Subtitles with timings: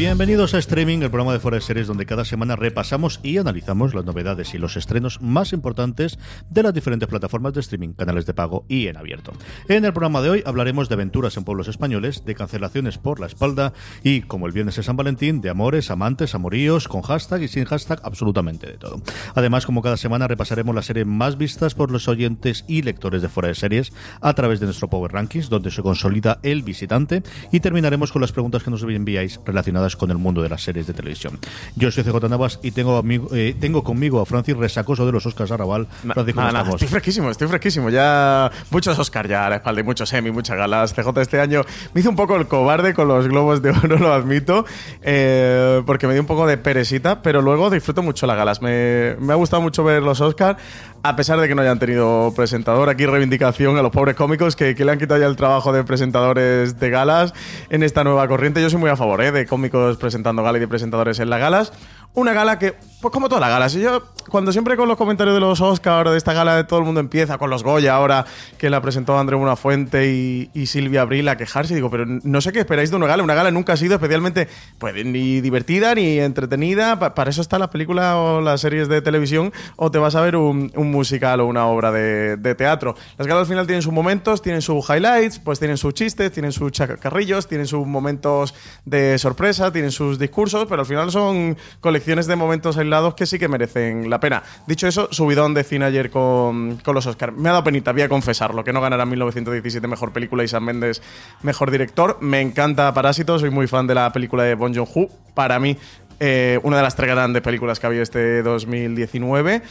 [0.00, 3.94] Bienvenidos a Streaming, el programa de Fuera de Series donde cada semana repasamos y analizamos
[3.94, 8.32] las novedades y los estrenos más importantes de las diferentes plataformas de streaming, canales de
[8.32, 9.34] pago y en abierto.
[9.68, 13.26] En el programa de hoy hablaremos de aventuras en pueblos españoles, de cancelaciones por la
[13.26, 17.48] espalda y, como el viernes de San Valentín, de amores, amantes, amoríos, con hashtag y
[17.48, 19.02] sin hashtag, absolutamente de todo.
[19.34, 23.28] Además, como cada semana repasaremos las series más vistas por los oyentes y lectores de
[23.28, 23.92] Fuera de Series
[24.22, 28.32] a través de nuestro Power Rankings, donde se consolida el visitante y terminaremos con las
[28.32, 31.38] preguntas que nos enviáis relacionadas con el mundo de las series de televisión.
[31.76, 33.02] Yo soy CJ Navas y tengo,
[33.32, 35.86] eh, tengo conmigo a Francis Resacoso de los Oscars Arrabal.
[35.86, 36.74] Francis, ¿cómo estamos?
[36.74, 37.90] estoy fresquísimo, estoy fresquísimo.
[37.90, 40.94] Ya muchos Oscars ya a la espalda y muchos Emmy, muchas galas.
[40.94, 41.62] CJ este año
[41.94, 44.64] me hizo un poco el cobarde con los globos de oro, lo admito,
[45.02, 48.62] eh, porque me dio un poco de peresita, pero luego disfruto mucho las galas.
[48.62, 50.58] Me, me ha gustado mucho ver los Oscars
[51.02, 54.74] a pesar de que no hayan tenido presentador, aquí reivindicación a los pobres cómicos que,
[54.74, 57.32] le han quitado ya el trabajo de presentadores de galas
[57.70, 58.60] en esta nueva corriente.
[58.60, 59.32] Yo soy muy a favor ¿eh?
[59.32, 61.72] de cómicos presentando galas y de presentadores en las galas.
[62.12, 65.34] Una gala que, pues como todas las galas, y yo cuando siempre con los comentarios
[65.34, 68.26] de los Oscars, de esta gala, todo el mundo empieza con los Goya ahora,
[68.58, 72.52] que la presentó André Buenafuente y, y Silvia Abril a quejarse, digo, pero no sé
[72.52, 73.22] qué esperáis de una gala.
[73.22, 76.98] Una gala nunca ha sido especialmente, pues, ni divertida ni entretenida.
[76.98, 80.36] para eso está la película o las series de televisión, o te vas a ver
[80.36, 82.96] un musical o una obra de, teatro.
[83.16, 86.52] Las galas al final tienen sus momentos, tienen sus highlights, pues tienen sus chistes, tienen
[86.52, 92.26] sus chacarrillos, tienen sus momentos de sorpresa, tienen sus discursos, pero al final son colecciones
[92.26, 94.42] de momentos aislados que sí que merecen la pena.
[94.66, 97.36] Dicho eso, subidón de cine ayer con, con los Oscars.
[97.36, 100.64] Me ha dado penita, voy a confesarlo, que no ganará 1917 mejor película y San
[100.64, 101.00] Méndez
[101.42, 102.18] mejor director.
[102.20, 105.08] Me encanta Parásito, soy muy fan de la película de Bon Joon-ho.
[105.34, 105.76] Para mí,
[106.18, 109.62] eh, una de las tres grandes películas que había este 2019.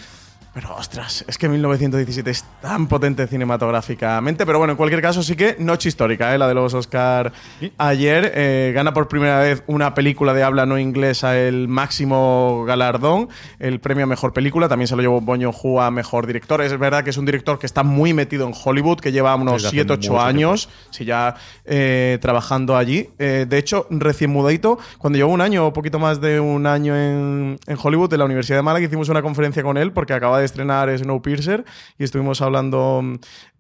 [0.54, 4.46] Pero ostras, es que 1917 es tan potente cinematográficamente.
[4.48, 6.40] Pero bueno, en cualquier caso, sí que noche histórica, ¿eh?
[6.40, 7.32] la de los Oscar
[7.78, 8.32] ayer.
[8.36, 13.80] Eh, gana por primera vez una película de habla no inglesa el máximo galardón, el
[13.80, 14.68] premio a mejor película.
[14.68, 16.62] También se lo llevó Boño Hu a mejor director.
[16.62, 19.72] Es verdad que es un director que está muy metido en Hollywood, que lleva unos
[19.72, 23.10] 7-8 años, si ya eh, trabajando allí.
[23.20, 26.96] Eh, de hecho, recién mudadito, cuando llevó un año o poquito más de un año
[26.96, 30.40] en, en Hollywood, de la Universidad de Málaga, hicimos una conferencia con él porque acaba
[30.40, 31.64] de estrenar Snowpiercer
[31.98, 33.02] y estuvimos hablando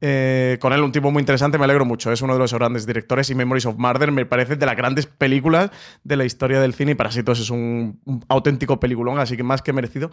[0.02, 2.86] eh, con él, un tipo muy interesante, me alegro mucho, es uno de los grandes
[2.86, 5.72] directores y Memories of Murder me parece de las grandes películas
[6.04, 9.62] de la historia del cine y Parásitos es un, un auténtico peliculón, así que más
[9.62, 10.12] que merecido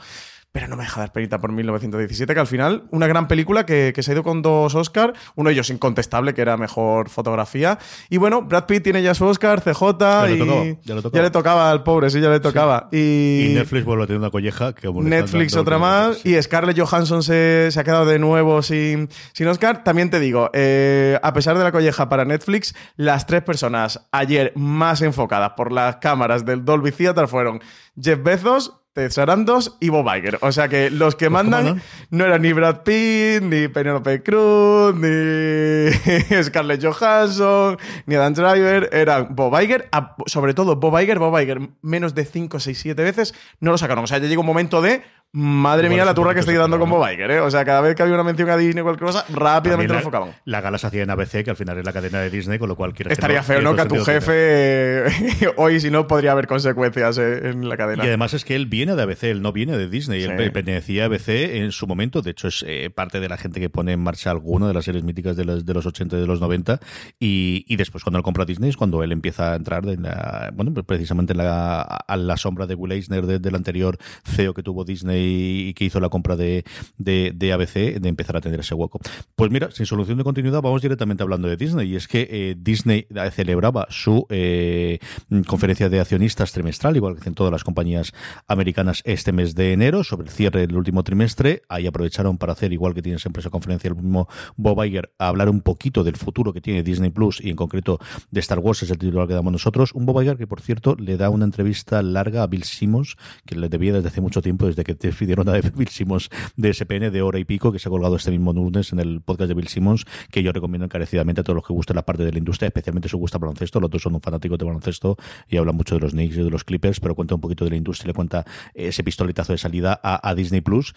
[0.56, 3.92] pero no me deja dar penita por 1917, que al final, una gran película que,
[3.94, 7.78] se ha ido con dos Oscars, uno de ellos incontestable, que era mejor fotografía.
[8.08, 11.10] Y bueno, Brad Pitt tiene ya su Oscar, CJ, ya y ya, le tocaba.
[11.12, 11.70] ya, le tocaba.
[11.70, 12.88] al pobre, sí, ya le tocaba.
[12.90, 14.72] Y, Netflix vuelve a tener una colleja.
[14.72, 19.75] Que Netflix otra más, y Scarlett Johansson se, ha quedado de nuevo sin, sin Oscar.
[19.84, 24.52] También te digo, eh, a pesar de la colleja para Netflix, las tres personas ayer
[24.54, 27.60] más enfocadas por las cámaras del Dolby Theater fueron
[28.00, 30.38] Jeff Bezos, Ted Sarandos y Bob Iger.
[30.40, 35.92] O sea que los que mandan no eran ni Brad Pitt, ni Penelope Cruz, ni
[36.42, 37.76] Scarlett Johansson,
[38.06, 38.88] ni Adam Driver.
[38.92, 39.90] Eran Bob Iger,
[40.24, 44.04] sobre todo Bob Iger, Bob Iger menos de 5, 6, 7 veces no lo sacaron.
[44.04, 45.02] O sea, ya llega un momento de
[45.38, 47.40] Madre mía, la turra que estoy dando con Bob Iger, ¿eh?
[47.40, 49.98] O sea, cada vez que había una mención a Disney o cualquier cosa, rápidamente lo
[49.98, 50.30] enfocaban.
[50.46, 52.70] La gala se hacía en ABC, que al final es la cadena de Disney, con
[52.70, 53.74] lo cual Estaría feo, ¿no?
[53.74, 55.04] Que a tu jefe
[55.58, 58.02] hoy, si no, podría haber consecuencias eh, en la cadena.
[58.02, 60.22] Y además es que él viene de ABC, él no viene de Disney.
[60.22, 62.22] Él pertenecía a ABC en su momento.
[62.22, 64.86] De hecho, es eh, parte de la gente que pone en marcha alguna de las
[64.86, 66.80] series míticas de los, de los 80 y de los 90.
[67.20, 70.72] Y, después, cuando él compra Disney, es cuando él empieza a entrar, en la, bueno,
[70.72, 74.86] pues precisamente en la, a la sombra de Will Eisner, del anterior CEO que tuvo
[74.86, 76.64] Disney y que hizo la compra de,
[76.98, 79.00] de, ABC, de empezar a tener ese hueco.
[79.34, 81.90] Pues mira, sin solución de continuidad, vamos directamente hablando de Disney.
[81.92, 84.98] Y es que eh, Disney celebraba su eh,
[85.46, 88.12] conferencia de accionistas trimestral, igual que hacen todas las compañías
[88.48, 91.62] americanas este mes de enero, sobre el cierre del último trimestre.
[91.68, 95.28] Ahí aprovecharon para hacer, igual que tiene siempre esa conferencia el mismo Bob Iger, a
[95.28, 97.98] hablar un poquito del futuro que tiene Disney Plus y en concreto
[98.30, 99.92] de Star Wars, es el titular que damos nosotros.
[99.94, 103.56] Un Bob Iger que, por cierto, le da una entrevista larga a Bill Simmons, que
[103.56, 107.22] le debía desde hace mucho tiempo, desde que despidieron a Bill Simmons de SPN de
[107.22, 109.68] hora y pico, que se ha colgado este mismo lunes en el podcast de Bill
[109.68, 112.68] Simmons, que yo recomiendo encarecidamente a todos los que gusten la parte de la industria,
[112.68, 113.80] especialmente si os gusta baloncesto.
[113.80, 115.16] Los dos son un fanático de baloncesto
[115.48, 117.70] y habla mucho de los Knicks y de los Clippers, pero cuenta un poquito de
[117.70, 120.92] la industria, le cuenta ese pistoletazo de salida a, Disney Plus.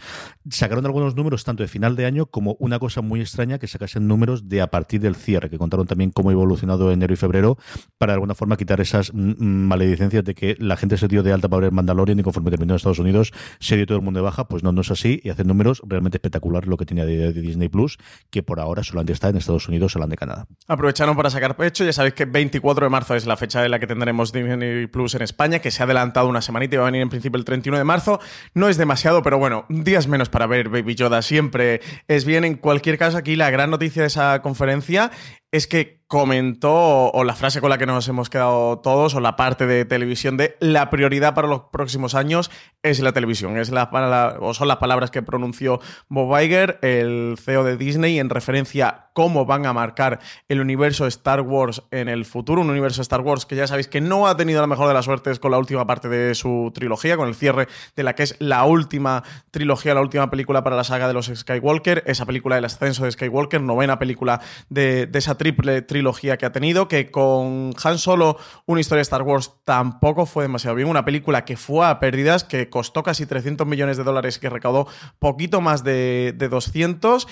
[0.50, 4.06] Sacaron algunos números tanto de final de año como una cosa muy extraña que sacasen
[4.06, 7.58] números de a partir del cierre, que contaron también cómo ha evolucionado enero y febrero,
[7.98, 11.24] para de alguna forma quitar esas mm, mm, maledicencias de que la gente se dio
[11.24, 14.06] de alta para ver Mandalorian y conforme terminó en Estados Unidos se dio todo el
[14.06, 14.48] mundo de baja.
[14.48, 17.70] Pues no, no es así y hacen números realmente espectaculares lo que tenía de, Disney
[17.70, 17.98] Plus,
[18.30, 20.48] que por ahora solamente está en Estados Unidos o de Canadá.
[20.68, 23.80] Aprovecharon para sacar pecho, ya sabéis que 24 de marzo es la fecha de la
[23.80, 26.92] que tendremos Disney Plus en España, que se ha adelantado una semanita y va a
[26.92, 28.20] venir en principio el 31 de marzo.
[28.54, 32.46] No es demasiado, pero bueno, días menos para ver Baby Yoda siempre es bien.
[32.46, 35.12] En cualquier caso, aquí la gran noticia de esa conferencia
[35.52, 39.36] es que comentó, o la frase con la que nos hemos quedado todos, o la
[39.36, 42.50] parte de televisión de la prioridad para los próximos años
[42.82, 43.58] es la televisión.
[43.58, 49.09] Es o son las palabras que pronunció Bob Iger, el CEO de Disney, en referencia
[49.20, 52.62] cómo van a marcar el universo Star Wars en el futuro.
[52.62, 55.04] Un universo Star Wars que ya sabéis que no ha tenido la mejor de las
[55.04, 57.68] suertes con la última parte de su trilogía, con el cierre
[57.98, 61.26] de la que es la última trilogía, la última película para la saga de los
[61.36, 64.40] Skywalker, esa película del ascenso de Skywalker, novena película
[64.70, 68.38] de, esa triple trilogía trilogía que ha tenido, que con Han Solo,
[68.68, 70.88] una historia de Star Wars, tampoco fue demasiado bien.
[70.88, 74.88] Una película que fue a pérdidas, que costó casi 300 millones de dólares, que recaudó
[75.20, 77.28] poquito más de, de 200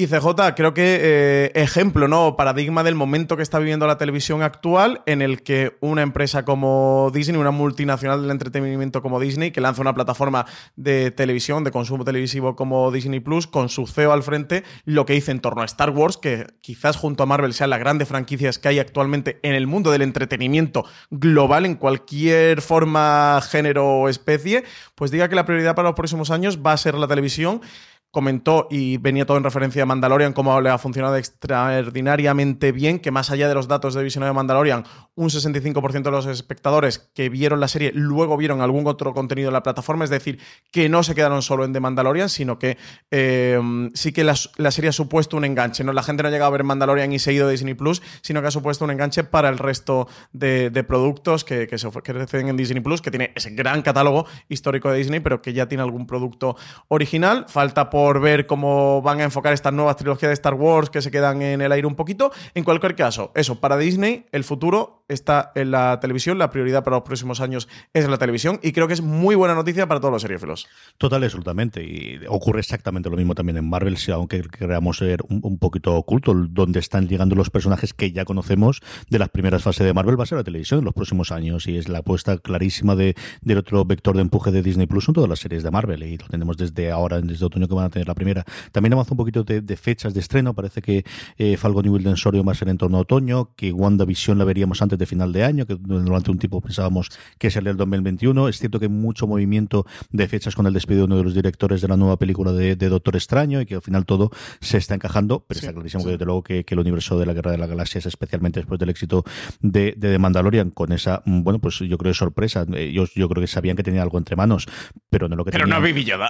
[0.00, 2.36] y CJ, creo que eh, ejemplo, ¿no?
[2.36, 7.10] Paradigma del momento que está viviendo la televisión actual, en el que una empresa como
[7.12, 10.46] Disney, una multinacional del entretenimiento como Disney, que lanza una plataforma
[10.76, 15.14] de televisión, de consumo televisivo como Disney Plus, con su CEO al frente, lo que
[15.14, 18.60] dice en torno a Star Wars, que quizás junto a Marvel sean las grandes franquicias
[18.60, 24.62] que hay actualmente en el mundo del entretenimiento global, en cualquier forma, género o especie,
[24.94, 27.62] pues diga que la prioridad para los próximos años va a ser la televisión
[28.10, 33.10] comentó y venía todo en referencia a Mandalorian, cómo le ha funcionado extraordinariamente bien, que
[33.10, 34.84] más allá de los datos de visionado de Mandalorian,
[35.14, 39.52] un 65% de los espectadores que vieron la serie luego vieron algún otro contenido en
[39.52, 40.40] la plataforma, es decir,
[40.72, 42.78] que no se quedaron solo en The Mandalorian, sino que
[43.10, 43.60] eh,
[43.94, 45.84] sí que la, serie ha supuesto un enganche.
[45.84, 45.92] ¿no?
[45.92, 48.48] La gente no ha llegado a ver Mandalorian y seguido de Disney Plus, sino que
[48.48, 52.80] ha supuesto un enganche para el resto de, productos que, que se ofrecen en Disney
[52.80, 56.56] Plus, que tiene ese gran catálogo histórico de Disney, pero que ya tiene algún producto
[56.88, 57.44] original.
[57.48, 61.02] Falta por por ver cómo van a enfocar estas nuevas trilogías de Star Wars que
[61.02, 62.30] se quedan en el aire un poquito.
[62.54, 66.96] En cualquier caso, eso, para Disney, el futuro está en la televisión, la prioridad para
[66.96, 70.12] los próximos años es la televisión y creo que es muy buena noticia para todos
[70.12, 70.68] los seriéfilos.
[70.98, 71.82] Total, absolutamente.
[71.82, 76.34] Y ocurre exactamente lo mismo también en Marvel, si aunque queramos ser un, poquito oculto,
[76.34, 80.24] donde están llegando los personajes que ya conocemos de las primeras fases de Marvel va
[80.24, 83.58] a ser la televisión en los próximos años y es la apuesta clarísima de, del
[83.58, 86.26] otro vector de empuje de Disney Plus en todas las series de Marvel y lo
[86.26, 88.44] tenemos desde ahora, desde otoño que van a tener la primera.
[88.72, 90.54] También avanza un poquito de, fechas de estreno.
[90.54, 91.04] Parece que
[91.36, 94.44] eh, Falcon y Wilden Sorio va a ser en torno a otoño, que WandaVision la
[94.44, 98.48] veríamos antes de final de año, que durante un tiempo pensábamos que sería el 2021.
[98.48, 101.34] Es cierto que hay mucho movimiento de fechas con el despido de uno de los
[101.34, 104.94] directores de la nueva película de, Doctor Extraño y que al final todo se está
[104.94, 107.66] encajando, pero está clarísimo que desde luego que, el universo de la Guerra de la
[107.66, 109.24] Galaxia es especialmente después del éxito
[109.60, 112.66] de, de Mandalorian con esa, mm, bueno, pues yo creo sorpresa.
[112.74, 114.66] Ellos yo creo que sabían que tenía algo entre manos,
[115.10, 115.76] pero no lo que pero no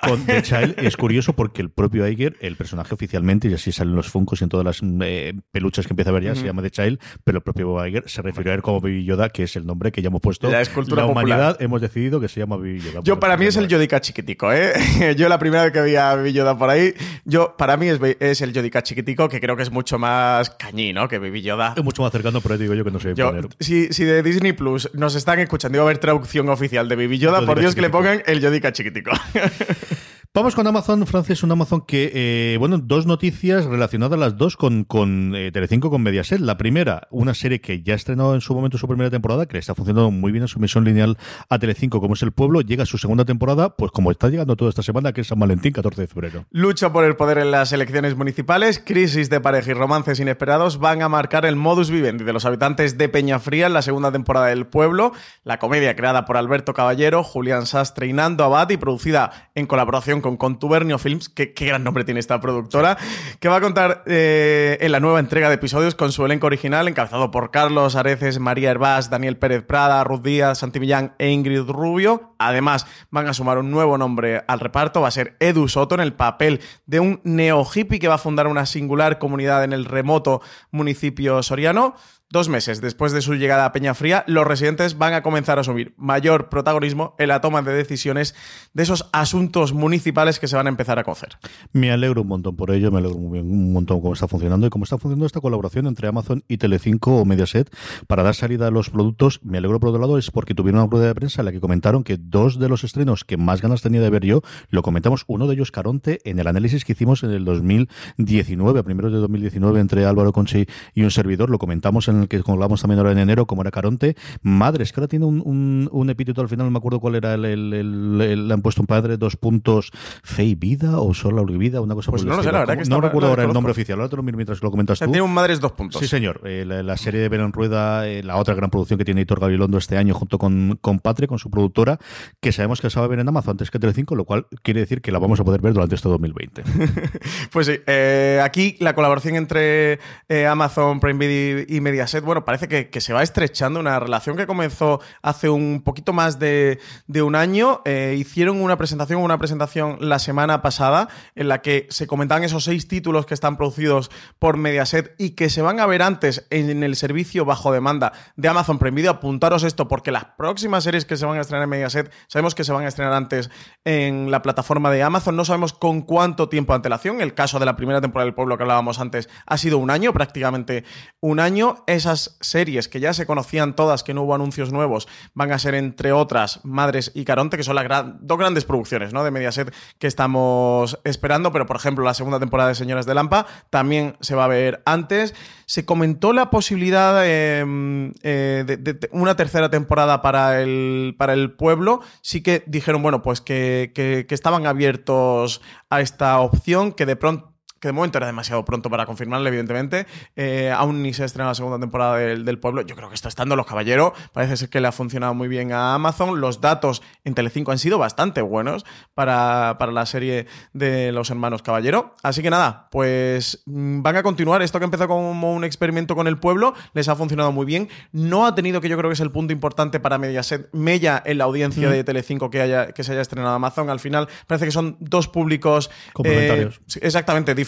[0.02, 3.94] Con The Child es curioso porque el propio Iger, el personaje oficialmente, y así salen
[3.94, 6.62] los Funkos y en todas las eh, peluchas que empieza a ver ya, se llama
[6.62, 9.66] The Child, pero el propio Iger se refirió él como Baby Yoda, que es el
[9.66, 10.50] nombre que ya hemos puesto.
[10.50, 13.00] La, la humanidad hemos decidido que se llama Baby Yoda.
[13.02, 15.14] Yo, para mí es el Yodica chiquitico, ¿eh?
[15.16, 18.00] yo la primera vez que vi a Baby Yoda por ahí, yo, para mí es,
[18.20, 21.08] es el Yodica chiquitico, que creo que es mucho más cañí, ¿no?
[21.08, 21.74] Que Baby Yoda.
[21.76, 23.48] Es mucho más cercano, pero digo yo que no sé yo, poner.
[23.60, 27.18] Si, si, de Disney Plus nos están escuchando, iba a haber traducción oficial de Baby
[27.18, 29.12] Yoda, por Dios que le pongan el Yodica chiquitico.
[30.34, 34.84] Vamos con Amazon, Francis, un Amazon que, eh, bueno, dos noticias relacionadas las dos con,
[34.84, 36.38] con eh, Telecinco, con Mediaset.
[36.38, 39.74] La primera, una serie que ya estrenó en su momento su primera temporada, que está
[39.74, 41.16] funcionando muy bien en su misión lineal
[41.48, 44.54] a Telecinco, como es El Pueblo, llega a su segunda temporada, pues como está llegando
[44.54, 46.44] toda esta semana, que es San Valentín, 14 de febrero.
[46.50, 51.00] Lucha por el poder en las elecciones municipales, crisis de pareja y romances inesperados van
[51.00, 54.66] a marcar el modus vivendi de los habitantes de Peñafría en la segunda temporada del
[54.66, 59.66] Pueblo, la comedia creada por Alberto Caballero, Julián Sastre y Nando Abad y producida en
[59.66, 62.96] colaboración con Contubernio Films, que qué gran nombre tiene esta productora,
[63.40, 66.88] que va a contar eh, en la nueva entrega de episodios con su elenco original,
[66.88, 71.62] encabezado por Carlos Areces, María Herbás, Daniel Pérez Prada, Ruth Díaz, Santi Millán e Ingrid
[71.68, 72.34] Rubio.
[72.38, 76.00] Además, van a sumar un nuevo nombre al reparto, va a ser Edu Soto en
[76.00, 79.84] el papel de un neo hippie que va a fundar una singular comunidad en el
[79.84, 81.94] remoto municipio soriano.
[82.30, 85.94] Dos meses después de su llegada a Peñafría, los residentes van a comenzar a asumir
[85.96, 88.34] mayor protagonismo en la toma de decisiones
[88.74, 91.38] de esos asuntos municipales que se van a empezar a cocer.
[91.72, 94.84] Me alegro un montón por ello, me alegro un montón cómo está funcionando y cómo
[94.84, 97.74] está funcionando esta colaboración entre Amazon y Telecinco o Mediaset
[98.06, 99.40] para dar salida a los productos.
[99.42, 101.60] Me alegro por otro lado es porque tuvieron una rueda de prensa en la que
[101.60, 105.24] comentaron que dos de los estrenos que más ganas tenía de ver yo, lo comentamos,
[105.28, 109.18] uno de ellos Caronte, en el análisis que hicimos en el 2019, a primeros de
[109.18, 113.12] 2019, entre Álvaro Conchi y un servidor, lo comentamos en el que hablamos también ahora
[113.12, 114.16] en enero, como era Caronte.
[114.42, 118.18] Madres, que ahora tiene un, un, epíteto al final, no me acuerdo cuál era, el,
[118.18, 119.90] le han puesto un padre, dos puntos,
[120.22, 123.00] fe y vida o solo vida, una cosa pues no, sé, la verdad que no
[123.00, 125.04] recuerdo ahora el nombre oficial, ahora te lo miro mientras lo comentas tú.
[125.06, 126.00] Tiene un Madres dos puntos.
[126.00, 126.40] Sí, señor.
[126.44, 129.78] Eh, la, serie de Belén Rueda, eh, la otra gran producción que tiene Hitor Gabilondo
[129.78, 131.98] este año junto con, con Patre, con su productora,
[132.40, 134.80] que sabemos que se va a ver en Amazon antes que Telecinco, lo cual quiere
[134.80, 136.64] decir que la vamos a poder ver durante este 2020.
[137.52, 140.00] pues sí, eh, aquí la colaboración entre
[140.48, 145.00] Amazon, Prime Video y Mediaset, bueno, parece que, se va estrechando una relación que comenzó
[145.20, 146.78] hace un poquito más de,
[147.22, 147.82] un año.
[147.84, 152.64] Eh, hicieron una presentación, una presentación la semana pasada en la que se comentaban esos
[152.64, 156.82] seis títulos que están producidos por Mediaset y que se van a ver antes en
[156.82, 159.10] el servicio bajo demanda de Amazon Prime Video.
[159.10, 162.64] Apuntaros esto porque las próximas series que se van a estrenar en Mediaset sabemos que
[162.64, 163.50] se van a estrenar antes
[163.84, 165.36] en la plataforma de Amazon.
[165.36, 167.20] No sabemos con cuánto tiempo de antelación.
[167.20, 170.14] El caso de la primera temporada del pueblo que hablábamos antes ha sido un año,
[170.14, 170.84] prácticamente
[171.20, 171.84] un año.
[171.98, 175.74] Esas series que ya se conocían todas, que no hubo anuncios nuevos, van a ser
[175.74, 177.88] entre otras Madres y Caronte, que son las
[178.20, 179.24] dos grandes producciones ¿no?
[179.24, 183.46] de Mediaset que estamos esperando, pero por ejemplo la segunda temporada de Señoras de Lampa
[183.68, 185.34] también se va a ver antes.
[185.66, 192.00] Se comentó la posibilidad em, eh, de, una tercera temporada para el, para el pueblo.
[192.22, 197.57] Sí que dijeron, bueno, pues que, que estaban abiertos a esta opción, que de pronto
[197.80, 200.06] que de momento era demasiado pronto para confirmarle, evidentemente.
[200.36, 202.82] Eh, aún ni se estrena la segunda temporada del, Pueblo.
[202.82, 204.12] Yo creo que está estando Los Caballeros.
[204.32, 206.40] Parece ser que le ha funcionado muy bien a Amazon.
[206.40, 212.14] Los datos en Telecinco han sido bastante buenos para, la serie de los hermanos Caballero.
[212.22, 214.62] Así que nada, pues mm, van a continuar.
[214.62, 217.88] Esto que empezó como un experimento con el Pueblo les ha funcionado muy bien.
[218.12, 221.38] No ha tenido, que yo creo que es el punto importante para Mediaset, Mella en
[221.38, 221.92] la audiencia mm.
[221.92, 223.88] de Telecinco que, haya, que se haya estrenado Amazon.
[223.88, 225.90] Al final parece que son dos públicos...
[226.12, 226.80] Complementarios.
[226.96, 227.67] Eh, exactamente, diferentes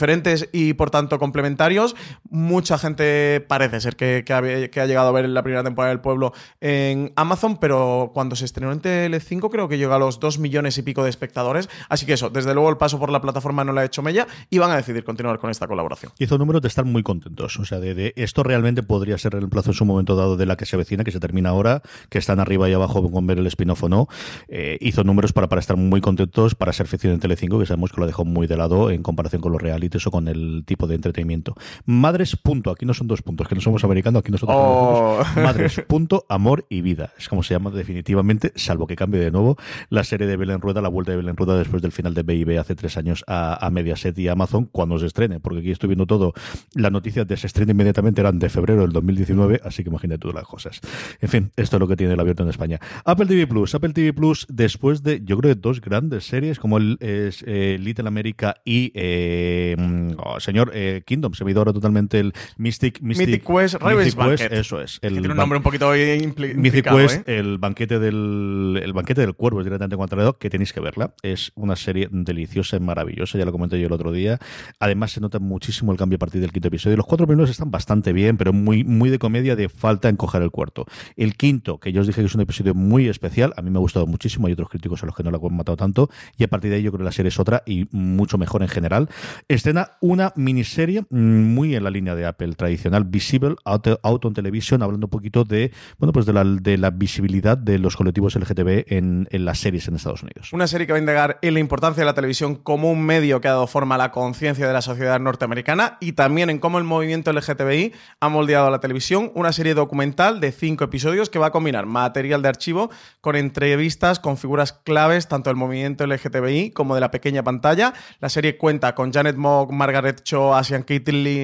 [0.53, 1.95] y por tanto complementarios.
[2.31, 7.13] Mucha gente parece ser que, ha, llegado a ver la primera temporada del pueblo en
[7.17, 10.83] Amazon, pero cuando se estrenó en Tele5 creo que llegó a los 2 millones y
[10.83, 11.69] pico de espectadores.
[11.89, 14.27] Así que eso, desde luego el paso por la plataforma no lo ha hecho Mella
[14.49, 16.13] y van a decidir continuar con esta colaboración.
[16.19, 17.59] Hizo números de estar muy contentos.
[17.59, 20.57] O sea, de, esto realmente podría ser el plazo en su momento dado de la
[20.57, 23.47] que se vecina, que se termina ahora, que están arriba y abajo con ver el
[23.49, 24.09] spin-off o no.
[24.49, 27.93] Eh, hizo números para, para estar muy contentos, para ser ficción en Tele5, que sabemos
[27.93, 30.87] que lo dejó muy de lado en comparación con los reality eso con el tipo
[30.87, 31.55] de entretenimiento.
[31.85, 32.71] Madres, punto.
[32.71, 34.57] Aquí no son dos puntos, que no somos americanos, aquí nosotros.
[34.59, 35.23] Oh.
[35.37, 37.13] Madres, punto, amor y vida.
[37.19, 39.57] Es como se llama definitivamente, salvo que cambie de nuevo
[39.89, 42.59] la serie de Belén Rueda, la vuelta de Belén Rueda después del final de B&B
[42.59, 46.33] hace tres años a, Mediaset y Amazon cuando se estrene, porque aquí estoy viendo todo.
[46.75, 50.33] Las noticias de se estrena inmediatamente eran de febrero del 2019, así que imagínate tú
[50.33, 50.81] las cosas.
[51.21, 52.79] En fin, esto es lo que tiene el abierto en España.
[53.05, 56.79] Apple TV Plus, Apple TV Plus, después de, yo creo, de dos grandes series como
[56.79, 59.77] el, es, eh, Little America y eh,
[60.19, 64.17] oh, señor eh, Kingdom, se me ha ido ahora totalmente el Mystic, Mystic, Quest, Mythic
[64.17, 64.99] Quest, eso es.
[65.03, 67.39] El tiene un nombre un poquito Mythic Quest, ¿eh?
[67.39, 71.15] el banquete del el banquete del cuervo es directamente encontrado, que tenéis que verla.
[71.23, 74.39] Es una serie deliciosa y maravillosa, ya lo comenté yo el otro día.
[74.79, 76.97] Además se nota muchísimo el cambio a partir del quinto episodio.
[76.97, 80.43] Los cuatro primeros están bastante bien, pero muy muy de comedia de falta en coger
[80.43, 80.87] el cuarto.
[81.17, 83.79] El quinto, que yo os dije que es un episodio muy especial, a mí me
[83.79, 86.45] ha gustado muchísimo, hay otros críticos a los que no lo han matado tanto, y
[86.45, 88.69] a partir de ahí yo creo que la serie es otra y mucho mejor en
[88.69, 89.09] general.
[89.49, 89.70] Este
[90.01, 95.11] una miniserie muy en la línea de Apple tradicional, Visible Auto, Auto Television, hablando un
[95.11, 96.33] poquito de, bueno, pues de
[96.79, 100.53] la, visibilidad de los colectivos LGTB en, en las series en Estados Unidos.
[100.53, 103.41] Una serie que va a indagar en la importancia de la televisión como un medio
[103.41, 106.79] que ha dado forma a la conciencia de la sociedad norteamericana y también en cómo
[106.79, 109.31] el movimiento LGTBI ha moldeado a la televisión.
[109.35, 114.21] Una serie documental de cinco episodios que va a combinar material de archivo con entrevistas
[114.21, 117.95] con figuras claves tanto del movimiento LGTBI como de la pequeña pantalla.
[118.21, 119.37] La serie cuenta con Janet
[119.69, 120.85] Margaret Cho, Asian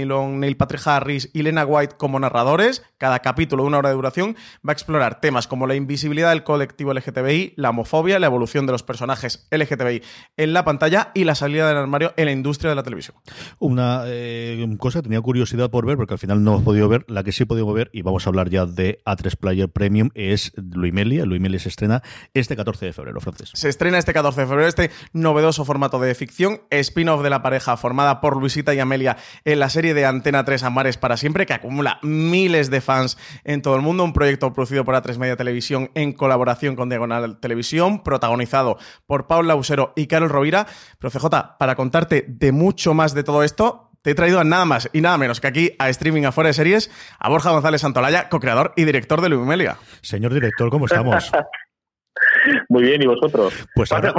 [0.07, 2.83] Long, Neil Patrick Harris y Lena White como narradores.
[2.99, 6.45] Cada capítulo de una hora de duración va a explorar temas como la invisibilidad del
[6.45, 10.03] colectivo LGTBI, la homofobia, la evolución de los personajes LGTBI
[10.37, 13.17] en la pantalla y la salida del armario en la industria de la televisión.
[13.59, 17.05] Una eh, cosa que tenía curiosidad por ver, porque al final no hemos podido ver,
[17.09, 20.11] la que sí he podido ver, y vamos a hablar ya de A3 Player Premium,
[20.15, 21.25] es Luimelia.
[21.25, 22.03] Luimelia se estrena
[22.35, 23.51] este 14 de febrero, Francis.
[23.55, 27.77] Se estrena este 14 de febrero este novedoso formato de ficción, spin-off de la pareja
[27.77, 31.55] formada por Luisita y Amelia en la serie de Antena 3 Amares para siempre, que
[31.55, 34.05] acumula miles de fans en todo el mundo.
[34.05, 39.49] Un proyecto producido por A3 Media Televisión en colaboración con Diagonal Televisión, protagonizado por Paul
[39.49, 40.67] Lausero y Carol Rovira.
[40.99, 44.65] Pero CJ, para contarte de mucho más de todo esto, te he traído a nada
[44.65, 48.29] más y nada menos que aquí a Streaming Afuera de Series a Borja González Santolaya,
[48.29, 49.79] co-creador y director de Lumimelia.
[50.01, 51.33] Señor director, ¿cómo estamos?
[52.69, 53.53] Muy bien, ¿y vosotros?
[53.75, 54.15] Pues ahora...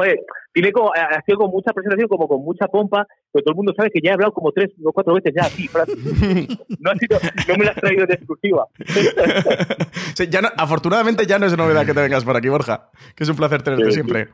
[0.57, 3.73] tiene como, ha sido con mucha presentación, como con mucha pompa, pero todo el mundo
[3.77, 5.69] sabe que ya he hablado como tres o cuatro veces ya aquí,
[6.79, 8.65] no, no me lo has traído de exclusiva.
[10.31, 13.35] ya afortunadamente ya no es novedad que te vengas por aquí, Borja, que es un
[13.35, 14.29] placer tenerte siempre.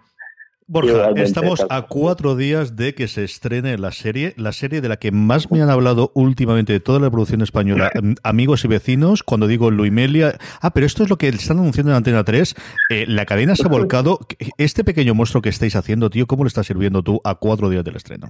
[0.68, 4.98] Borja, estamos a cuatro días de que se estrene la serie, la serie de la
[4.98, 9.24] que más me han hablado últimamente de toda la producción española, mm, amigos y vecinos,
[9.24, 10.34] cuando digo Luimelia.
[10.62, 12.56] Ah, pero esto es lo que están anunciando en Antena 3.
[12.90, 14.20] Eh, la cadena se ha volcado.
[14.58, 17.84] Este pequeño monstruo que estáis haciendo, tío, ¿cómo le está sirviendo tú a cuatro días
[17.84, 18.28] del estreno?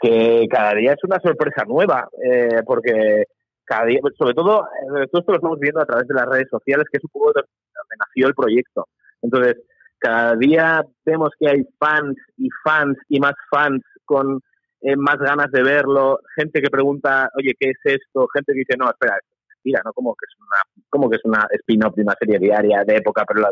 [0.00, 3.24] Que cada día es una sorpresa nueva, eh, porque
[3.64, 6.48] cada día, sobre todo, eh, todo esto lo estamos viendo a través de las redes
[6.50, 8.86] sociales, que es un poco donde nació el proyecto.
[9.22, 9.56] Entonces,
[10.04, 14.38] cada día vemos que hay fans y fans y más fans con
[14.82, 18.28] eh, más ganas de verlo, gente que pregunta, oye, ¿qué es esto?
[18.34, 19.16] Gente que dice, no, espera,
[19.64, 19.94] mira, ¿no?
[19.94, 23.24] Como que es una, como que es una spin-off de una serie diaria de época,
[23.26, 23.50] pero la,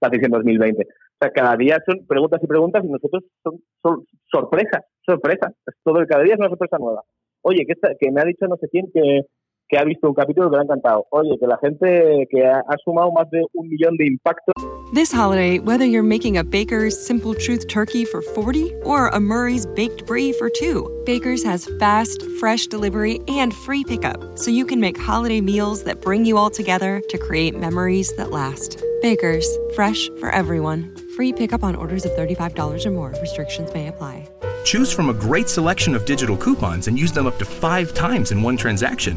[0.00, 0.82] la en 2020.
[0.82, 0.86] O
[1.20, 5.52] sea, cada día son preguntas y preguntas y nosotros son, son sorpresas, sorpresas.
[5.84, 7.02] Todo, cada día es una sorpresa nueva.
[7.42, 9.26] Oye, que, que me ha dicho no sé quién que,
[9.72, 11.06] que ha visto un capítulo que le ha encantado.
[11.10, 14.52] Oye, que la gente que ha, ha sumado más de un millón de impactos.
[14.92, 19.64] This holiday, whether you're making a Baker's Simple Truth turkey for 40 or a Murray's
[19.64, 24.78] Baked Brie for 2, Baker's has fast, fresh delivery and free pickup, so you can
[24.78, 28.82] make holiday meals that bring you all together to create memories that last.
[29.00, 30.94] Baker's, fresh for everyone.
[31.16, 33.14] Free pickup on orders of $35 or more.
[33.22, 34.28] Restrictions may apply.
[34.64, 38.32] Choose from a great selection of digital coupons and use them up to five times
[38.32, 39.16] in one transaction.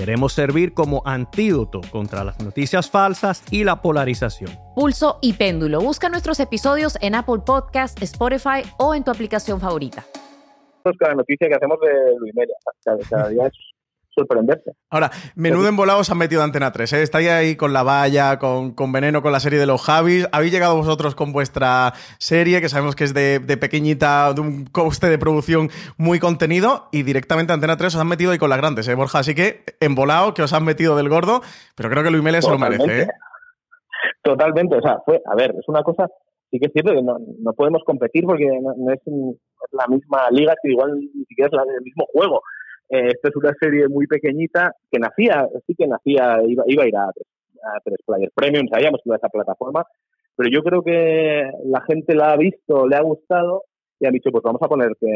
[0.00, 4.50] Queremos servir como antídoto contra las noticias falsas y la polarización.
[4.74, 5.82] Pulso y Péndulo.
[5.82, 10.06] Busca nuestros episodios en Apple Podcast, Spotify o en tu aplicación favorita
[10.98, 12.54] cada noticia que hacemos de Luis Media.
[12.84, 13.52] Cada, día es
[14.20, 14.72] sorprenderse.
[14.90, 16.92] Ahora, menudo embolado se han metido Antena 3.
[16.92, 17.02] ¿eh?
[17.02, 20.28] Estáis ahí con la valla, con, con, Veneno, con la serie de los Javis.
[20.32, 25.08] Habéis llegado vosotros con vuestra serie, que sabemos que es de, pequeñita, de un coste
[25.08, 28.86] de producción muy contenido, y directamente Antena 3 os han metido ahí con las grandes,
[28.88, 29.20] ¿eh, Borja?
[29.20, 31.40] Así que embolado, que os han metido del gordo,
[31.74, 33.02] pero creo que Luis Melia se lo merece.
[33.02, 33.08] ¿eh?
[34.22, 36.06] Totalmente, o sea, fue, a ver, es una cosa
[36.50, 39.00] sí que es cierto que no, no podemos competir porque no, es,
[39.72, 42.42] la misma liga que igual ni siquiera es la, el mismo juego.
[42.90, 46.88] Eh, esto es una serie muy pequeñita que nacía, sí que nacía, iba, iba a
[46.88, 47.10] ir a,
[47.84, 49.84] tres players premium, sabíamos que iba a esa plataforma,
[50.34, 53.64] pero yo creo que la gente la ha visto, le ha gustado
[53.98, 55.10] y han dicho, pues vamos a poner que,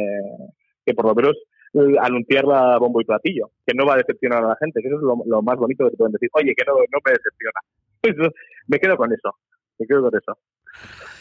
[0.84, 1.36] que por lo menos
[1.72, 4.98] eh, anunciarla bombo y platillo, que no va a decepcionar a la gente, que eso
[4.98, 7.60] es lo, más bonito que te pueden decir, oye, que no, no me decepciona.
[8.68, 9.34] me quedo con eso,
[9.78, 10.38] me quedo con eso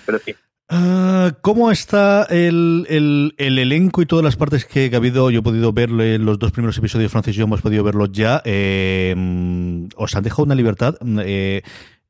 [0.05, 0.35] pero sí.
[0.75, 5.29] Ah, ¿Cómo está el, el, elenco y todas las partes que, ha habido?
[5.29, 8.41] Yo he podido ver los dos primeros episodios, Francis y yo hemos podido verlos ya.
[8.43, 9.13] Eh,
[9.95, 10.95] ¿Os han dejado una libertad?
[11.23, 11.61] Eh,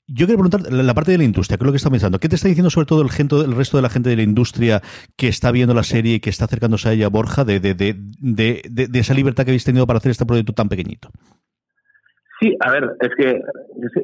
[0.08, 2.20] yo quiero preguntar la parte de la industria, ¿qué es lo que está pensando?
[2.20, 4.82] ¿Qué te está diciendo sobre todo el, el resto de la gente de la industria
[5.18, 8.62] que está viendo la serie y que está acercándose a ella, Borja, de, de, de,
[8.64, 11.10] de esa libertad que habéis tenido para hacer este proyecto tan pequeñito?
[12.40, 13.42] Sí, a ver, es que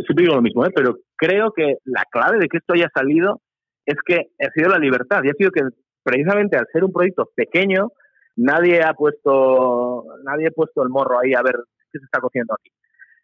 [0.06, 0.72] siempre digo lo mismo, ¿eh?
[0.76, 3.41] pero creo que la clave de que esto haya salido
[3.89, 5.62] es que ha sido la libertad y ha sido que
[6.04, 7.89] precisamente al ser un proyecto pequeño,
[8.36, 11.56] nadie ha puesto, nadie ha puesto el morro ahí a ver
[11.91, 12.71] qué se está cociendo aquí.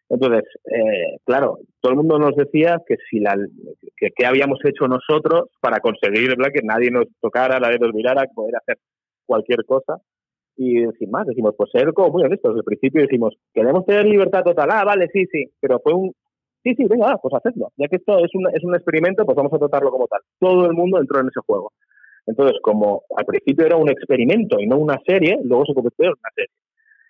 [0.08, 3.36] Entonces, eh, claro, todo el mundo nos decía que si la,
[3.96, 8.78] que, habíamos hecho nosotros para conseguir que nadie nos tocara, nadie nos mirara, poder hacer
[9.24, 9.98] cualquier cosa.
[10.56, 12.56] Y sin más, decimos, pues ser como muy honestos.
[12.56, 14.68] El principio decimos, queremos tener libertad total.
[14.70, 15.44] Ah, vale, sí, sí.
[15.60, 16.12] Pero fue un,
[16.66, 17.70] sí, sí, venga, pues hacedlo.
[17.76, 20.20] Ya que esto es un, es un experimento, pues vamos a tratarlo como tal.
[20.40, 21.72] Todo el mundo entró en ese juego.
[22.26, 26.12] Entonces, como al principio era un experimento y no una serie, luego se convirtió en
[26.12, 26.50] una serie.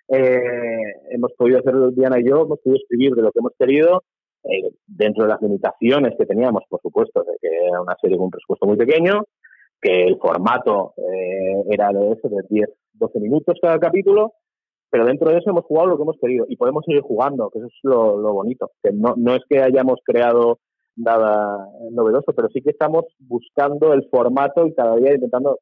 [0.09, 4.03] Eh, hemos podido hacer, Diana y yo, hemos podido escribir de lo que hemos querido,
[4.43, 8.25] eh, dentro de las limitaciones que teníamos, por supuesto, de que era una serie con
[8.25, 9.23] un presupuesto muy pequeño,
[9.81, 14.33] que el formato eh, era de eso, de 10, 12 minutos cada capítulo,
[14.89, 17.59] pero dentro de eso hemos jugado lo que hemos querido y podemos seguir jugando, que
[17.59, 20.59] eso es lo, lo bonito, que no, no es que hayamos creado
[20.97, 25.59] nada novedoso, pero sí que estamos buscando el formato y cada día intentando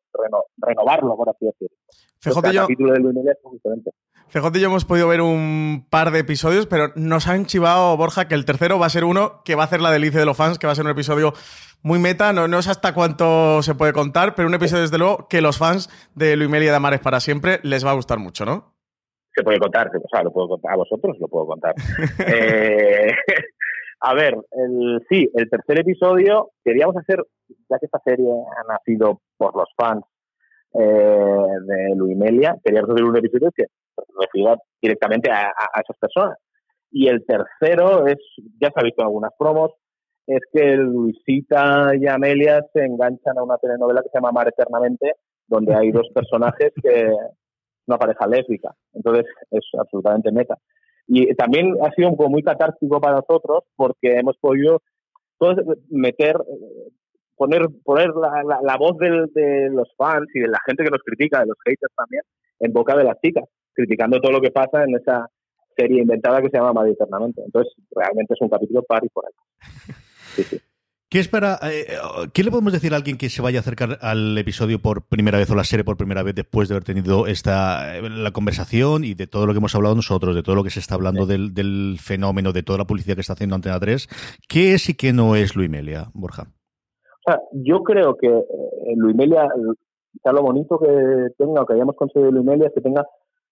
[0.57, 1.77] renovarlo, por así decirlo.
[2.23, 3.91] Yo, es muy diferente.
[4.29, 8.27] CJ y yo hemos podido ver un par de episodios, pero nos han chivado, Borja,
[8.27, 10.35] que el tercero va a ser uno que va a hacer la delicia de los
[10.35, 11.33] fans, que va a ser un episodio
[11.83, 15.27] muy meta, no, no sé hasta cuánto se puede contar, pero un episodio desde luego
[15.29, 18.74] que los fans de Luimelia de Amares para siempre les va a gustar mucho, ¿no?
[19.36, 21.76] Se puede contar, o sea, lo puedo contar a vosotros, lo puedo contar.
[22.28, 23.12] eh,
[24.00, 27.21] a ver, el, sí, el tercer episodio queríamos hacer,
[27.69, 30.06] ya que esta serie ha nacido por los fans
[30.74, 33.65] eh, de Luimelia, queríamos hacer un episodio que
[34.19, 36.38] refiera directamente a, esas personas.
[36.91, 38.17] Y el tercero es,
[38.62, 39.71] ya se ha visto en algunas promos,
[40.28, 45.13] es que Luisita y Amelia se enganchan a una telenovela que se llama Amar Eternamente,
[45.48, 47.12] donde hay dos personajes que
[47.88, 48.76] una pareja lésbica.
[48.93, 50.58] Entonces es absolutamente meta.
[51.08, 54.82] Y también ha sido un poco muy catártico para nosotros porque hemos podido
[55.89, 56.38] meter,
[57.36, 61.41] poner, poner la, la, voz de los fans y de la gente que nos critica,
[61.41, 62.24] de los haters también,
[62.60, 63.43] en boca de las chicas,
[63.74, 65.30] criticando todo lo que pasa en esa
[65.78, 67.43] serie inventada que se llama Madrid Eternamente.
[67.45, 69.34] Entonces, realmente es un capítulo par y por ahí.
[70.36, 70.60] Sí, sí.
[71.15, 71.58] ¿Qué espera?
[71.63, 71.86] Eh,
[72.34, 75.38] ¿Qué le podemos decir a alguien que se vaya a acercar al episodio por primera
[75.38, 79.06] vez o la serie por primera vez después de haber tenido esta eh, la conversación
[79.06, 81.25] y de todo lo que hemos hablado nosotros, de todo lo que se está hablando
[81.25, 84.10] del, fenómeno, de toda la publicidad que está haciendo Antena 3?
[84.49, 86.47] ¿Qué es y qué no es Luimelia, Borja?
[86.49, 89.47] O sea, yo creo que eh, Luimelia,
[90.12, 93.06] quizá lo bonito que tenga o que hayamos conseguido Luimelia es que tenga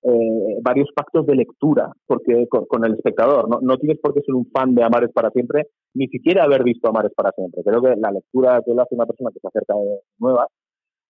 [0.04, 3.50] eh, varios pactos de lectura porque con, el espectador.
[3.50, 3.60] ¿no?
[3.62, 6.90] no, tienes por qué ser un fan de Amares para siempre, ni siquiera haber visto
[6.90, 7.64] Amares para siempre.
[7.64, 10.48] Creo que la lectura que lo hace una persona que se acerca de nueva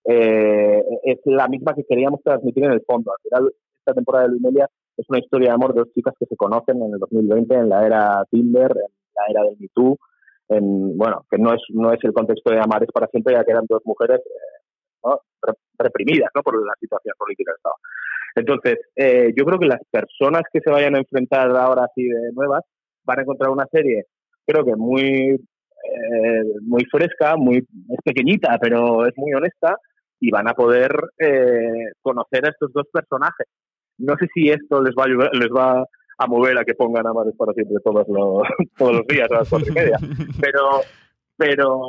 [0.06, 3.12] eh, es la misma que queríamos transmitir en el fondo.
[3.12, 6.26] Al final, esta temporada de Luimelia es una historia de amor de dos chicas que
[6.26, 9.98] se conocen en el 2020, en la era Tinder, en la era del Me Too,
[10.50, 13.52] en, bueno, que no es, no es el contexto de Amares para siempre, ya que
[13.52, 15.10] eran dos mujeres eh,
[15.80, 16.44] reprimidas ¿no?
[16.44, 17.76] por la situación política del Estado.
[18.36, 22.32] Entonces, eh, yo creo que las personas que se vayan a enfrentar ahora así de
[22.34, 22.64] nuevas
[23.04, 24.06] van a encontrar una serie,
[24.46, 29.78] creo que muy, eh, muy fresca, muy es pequeñita, pero es muy honesta
[30.20, 33.48] y van a poder eh, conocer a estos dos personajes.
[33.98, 35.84] No sé si esto les va a ayudar, les va
[36.18, 38.44] a mover a que pongan a Mares para siempre todos los,
[38.78, 39.98] todos los días a las cuatro y media,
[40.42, 40.82] pero
[41.38, 41.82] pero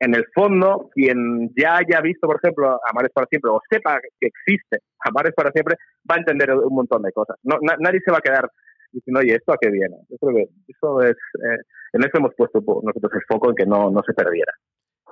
[0.00, 4.28] en el fondo, quien ya haya visto, por ejemplo, Amares para siempre o sepa que
[4.28, 5.76] existe Amares para siempre,
[6.10, 7.36] va a entender un montón de cosas.
[7.42, 8.50] Nadie se va a quedar
[8.92, 9.96] diciendo, oye, ¿esto a qué viene?
[10.08, 11.58] Yo creo que eso es, eh,
[11.92, 14.52] en eso hemos puesto nosotros el foco en que no, no se perdiera.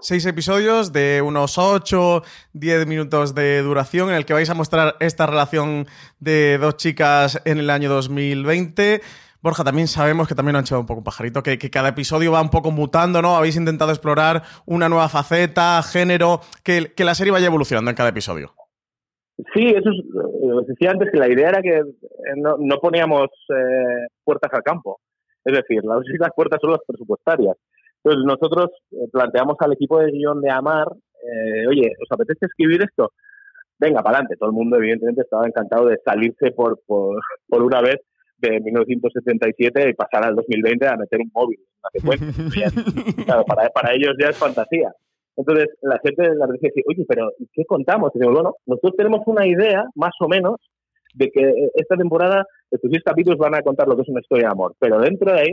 [0.01, 2.23] Seis episodios de unos 8,
[2.55, 5.87] 10 minutos de duración en el que vais a mostrar esta relación
[6.19, 9.01] de dos chicas en el año 2020.
[9.43, 12.41] Borja, también sabemos que también han echado un poco un pajarito, que, cada episodio va
[12.41, 13.37] un poco mutando, ¿no?
[13.37, 18.53] Habéis intentado explorar una nueva faceta, género, que, la serie vaya evolucionando en cada episodio.
[19.53, 21.83] Sí, eso es, lo eh, decía antes, que la idea era que eh,
[22.37, 25.01] no, poníamos eh, puertas al campo.
[25.45, 27.57] Es decir, las puertas son las presupuestarias.
[28.05, 28.71] Entonces nosotros
[29.11, 30.87] planteamos al equipo de guion de Amar,
[31.69, 33.11] oye, ¿os apetece escribir esto?
[33.79, 34.37] Venga, para adelante.
[34.39, 37.97] Todo el mundo, evidentemente, estaba encantado de salirse por, por, por una vez
[38.43, 41.59] de 1977 y pasar al 2020 a meter un móvil
[43.25, 44.93] claro, para, para, ellos ya es fantasía.
[45.37, 48.13] Entonces, la gente la dice, oye, pero ¿qué contamos?
[48.15, 50.57] Y digo, bueno, nosotros tenemos una idea, más o menos,
[51.15, 54.47] de que esta temporada, estos seis capítulos van a contar lo que es una historia
[54.47, 55.53] de amor, pero dentro de ahí,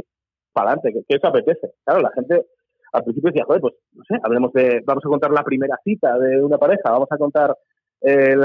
[0.54, 1.72] para adelante, ¿qué, os apetece?
[1.84, 2.46] Claro, la gente
[2.92, 6.18] al principio decía, joder, pues, no sé, hablemos de, vamos a contar la primera cita
[6.18, 7.56] de una pareja, vamos a contar
[8.02, 8.36] eh,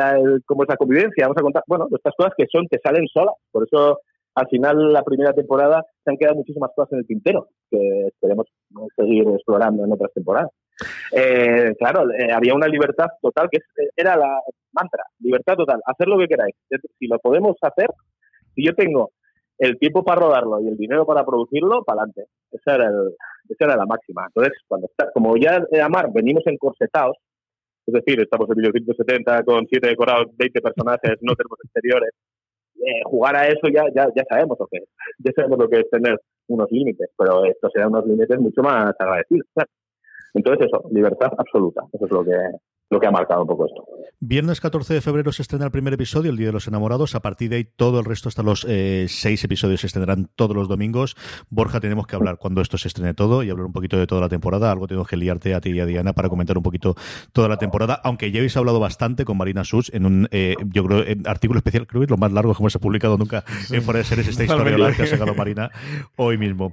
[0.47, 3.35] cómo es la convivencia, vamos a contar, bueno, estas cosas que son, que salen solas,
[3.51, 4.01] por eso
[4.35, 8.47] al final la primera temporada se han quedado muchísimas cosas en el tintero que esperemos
[8.97, 10.51] seguir explorando en otras temporadas.
[11.13, 13.59] Eh, claro, eh, había una libertad total que
[13.97, 14.41] era la
[14.73, 16.55] mantra, libertad total, hacer lo que queráis.
[16.99, 17.89] Si lo podemos hacer,
[18.55, 19.13] si yo tengo
[19.59, 22.25] el tiempo para rodarlo y el dinero para producirlo, para adelante.
[22.51, 23.15] Esa era, el,
[23.49, 24.25] esa era la máxima.
[24.27, 27.17] Entonces, cuando está, como ya de Amar venimos encorsetados,
[27.87, 32.11] es decir, estamos en 1970 con siete decorados, 20 personajes, no tenemos exteriores,
[32.87, 34.85] eh, jugar a eso ya, ya, ya sabemos lo que es.
[35.19, 36.19] Ya sabemos lo que es tener
[36.49, 39.47] unos límites, pero estos serán unos límites mucho más agradecidos.
[40.35, 41.83] Entonces, eso, libertad absoluta.
[41.93, 42.37] Eso es lo que,
[42.91, 43.85] lo que ha marcado un poco esto.
[44.21, 47.15] Viernes 14 de febrero se estrena el primer episodio, el Día de los Enamorados.
[47.15, 50.57] A partir de ahí, todo el resto, hasta los eh, seis episodios, se estrenarán todos
[50.57, 51.17] los domingos.
[51.51, 54.23] Borja, tenemos que hablar cuando esto se estrene todo y hablar un poquito de toda
[54.23, 54.71] la temporada.
[54.71, 56.95] Algo tengo que liarte a ti y a Diana para comentar un poquito
[57.33, 58.01] toda la temporada.
[58.03, 61.87] Aunque ya habéis hablado bastante con Marina Such en un, eh, yo creo, artículo especial,
[61.87, 64.45] creo que es lo más largo que hemos publicado nunca en Fuera de Series, esta
[64.45, 65.71] historia que ha sacado Marina
[66.17, 66.73] hoy mismo.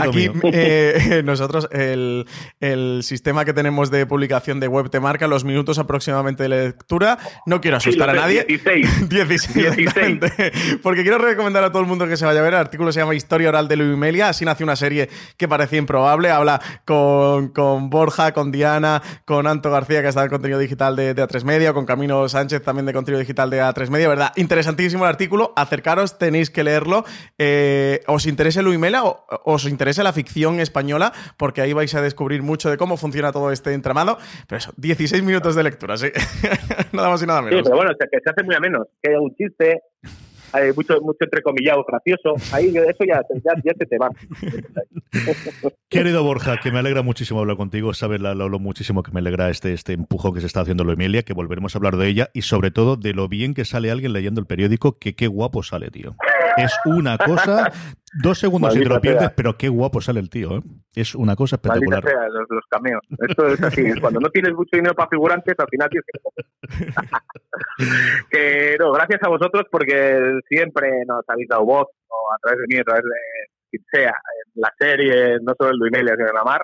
[0.00, 2.26] Aquí eh, nosotros el,
[2.60, 7.18] el, sistema que tenemos de publicación de web te marca los minutos aproximadamente de lectura.
[7.46, 8.44] No quiero asustar a nadie.
[8.44, 9.08] 16.
[9.08, 9.76] 16.
[9.76, 10.20] 16.
[10.82, 12.54] Porque quiero recomendar a todo el mundo que se vaya a ver.
[12.54, 14.28] El artículo se llama Historia Oral de Luimelia.
[14.28, 16.30] Así nació una serie que parecía improbable.
[16.30, 21.14] Habla con, con Borja, con Diana, con Anto García, que está en contenido digital de,
[21.14, 24.08] de, A3 Media, con Camino Sánchez también de contenido digital de A3 Media.
[24.08, 24.32] ¿Verdad?
[24.36, 25.52] Interesantísimo el artículo.
[25.56, 27.04] Acercaros, tenéis que leerlo.
[27.38, 32.42] Eh, ¿Os interesa Luimelia o os interesa la ficción española, porque ahí vais a descubrir
[32.42, 34.18] mucho de cómo funciona todo este entramado.
[34.48, 36.08] Pero eso, 16 minutos de lectura, sí.
[36.92, 37.58] nada más y nada menos.
[37.58, 38.86] Sí, pero bueno, que se hace muy a menos.
[39.02, 39.80] Que hay un chiste,
[40.52, 42.34] hay mucho, mucho entrecomillado gracioso.
[42.52, 44.08] Ahí eso ya, ya, se te va.
[45.88, 47.92] Querido Borja, que me alegra muchísimo hablar contigo.
[47.92, 50.92] Sabes lo, lo, muchísimo que me alegra este, este empujón que se está haciendo lo
[50.92, 53.90] Emilia, que volveremos a hablar de ella y sobre todo de lo bien que sale
[53.90, 56.14] alguien leyendo el periódico, que qué guapo sale, tío.
[56.56, 57.72] Es una cosa
[58.22, 59.34] Dos segundos Maldita y te lo pierdes, sea.
[59.34, 60.62] pero qué guapo sale el tío, ¿eh?
[60.94, 62.02] Es una cosa espectacular.
[62.04, 63.02] Sea, los, los cameos.
[63.28, 64.00] Esto es así.
[64.00, 66.86] Cuando no tienes mucho dinero para figurantes, al final tienes que...
[68.30, 72.66] que no, gracias a vosotros porque siempre nos habéis dado voz, o a través de
[72.68, 73.10] mí, a través de
[73.70, 76.62] quien sea, en la serie, no solo en Luimelia, sino en la mar.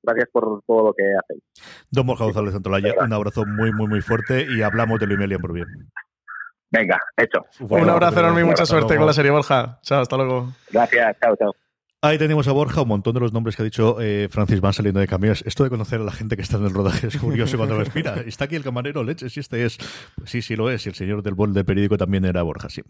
[0.00, 1.42] Gracias por todo lo que hacéis.
[1.90, 5.54] Don Borja González Santolaya, un abrazo muy, muy, muy fuerte y hablamos de Luimelia por
[5.54, 5.66] bien.
[6.74, 7.38] Venga, hecho.
[7.60, 9.78] Un abrazo enorme y mucha suerte con la serie, Borja.
[9.82, 10.52] Chao, hasta luego.
[10.70, 11.54] Gracias, chao, chao.
[12.04, 14.74] Ahí tenemos a Borja, un montón de los nombres que ha dicho eh, Francis van
[14.74, 15.42] saliendo de caminos.
[15.46, 18.16] Esto de conocer a la gente que está en el rodaje es curioso cuando respira.
[18.26, 19.78] Está aquí el camarero, leche, si este es.
[20.14, 20.84] Pues sí, sí lo es.
[20.84, 22.82] Y el señor del bol de periódico también era Borja, sí.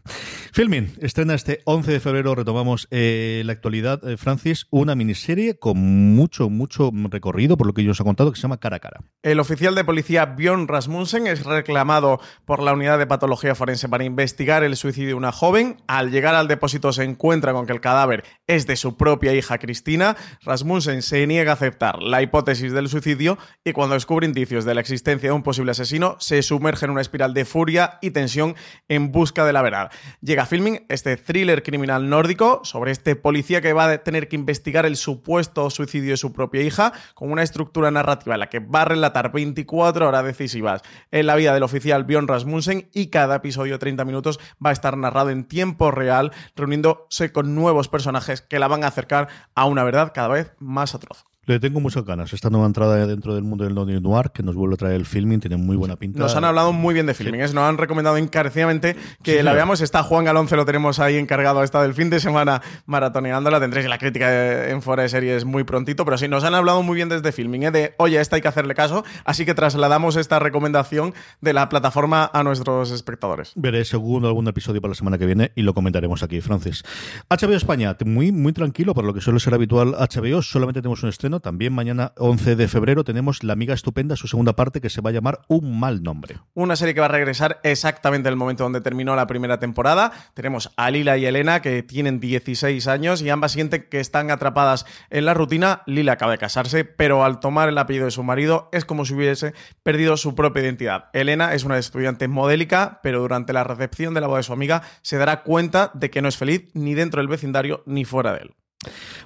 [0.52, 5.78] Filming, estrena este 11 de febrero, retomamos eh, la actualidad, eh, Francis, una miniserie con
[6.16, 8.80] mucho, mucho recorrido, por lo que yo os he contado, que se llama Cara a
[8.80, 9.00] Cara.
[9.22, 14.02] El oficial de policía Bjorn Rasmussen es reclamado por la unidad de patología forense para
[14.02, 15.76] investigar el suicidio de una joven.
[15.86, 19.58] Al llegar al depósito se encuentra con que el cadáver es de su propia hija
[19.58, 24.74] Cristina, Rasmussen se niega a aceptar la hipótesis del suicidio y cuando descubre indicios de
[24.74, 28.54] la existencia de un posible asesino, se sumerge en una espiral de furia y tensión
[28.88, 29.90] en busca de la verdad.
[30.22, 34.86] Llega filming este thriller criminal nórdico sobre este policía que va a tener que investigar
[34.86, 38.82] el supuesto suicidio de su propia hija con una estructura narrativa en la que va
[38.82, 43.74] a relatar 24 horas decisivas en la vida del oficial Bjorn Rasmussen y cada episodio
[43.74, 48.58] de 30 minutos va a estar narrado en tiempo real, reuniéndose con nuevos personajes que
[48.58, 51.24] la van a acercar a una verdad cada vez más atroz.
[51.46, 52.32] Le tengo muchas ganas.
[52.32, 55.04] Esta nueva entrada dentro del mundo del Neo Noir, que nos vuelve a traer el
[55.04, 56.18] filming, tiene muy buena pinta.
[56.18, 57.54] Nos han hablado muy bien de filming, sí.
[57.54, 59.82] nos han recomendado encarecidamente que sí, la veamos.
[59.82, 63.60] Está Juan Galonce, lo tenemos ahí encargado, está del fin de semana maratoneándola.
[63.60, 66.96] Tendréis la crítica en fuera de series muy prontito, pero sí, nos han hablado muy
[66.96, 67.70] bien desde filming, ¿eh?
[67.70, 69.04] de oye, esta hay que hacerle caso.
[69.24, 73.52] Así que trasladamos esta recomendación de la plataforma a nuestros espectadores.
[73.54, 76.84] Veré según algún episodio para la semana que viene y lo comentaremos aquí, Francis.
[77.28, 81.10] HBO España, muy, muy tranquilo, por lo que suele ser habitual HBO, solamente tenemos un
[81.10, 85.00] estreno también mañana 11 de febrero tenemos La Amiga Estupenda, su segunda parte que se
[85.00, 86.38] va a llamar Un Mal Nombre.
[86.54, 90.12] Una serie que va a regresar exactamente en el momento donde terminó la primera temporada.
[90.34, 94.86] Tenemos a Lila y Elena que tienen 16 años y ambas sienten que están atrapadas
[95.10, 95.82] en la rutina.
[95.86, 99.14] Lila acaba de casarse, pero al tomar el apellido de su marido es como si
[99.14, 101.06] hubiese perdido su propia identidad.
[101.12, 104.82] Elena es una estudiante modélica, pero durante la recepción de la boda de su amiga
[105.02, 108.40] se dará cuenta de que no es feliz ni dentro del vecindario ni fuera de
[108.40, 108.54] él.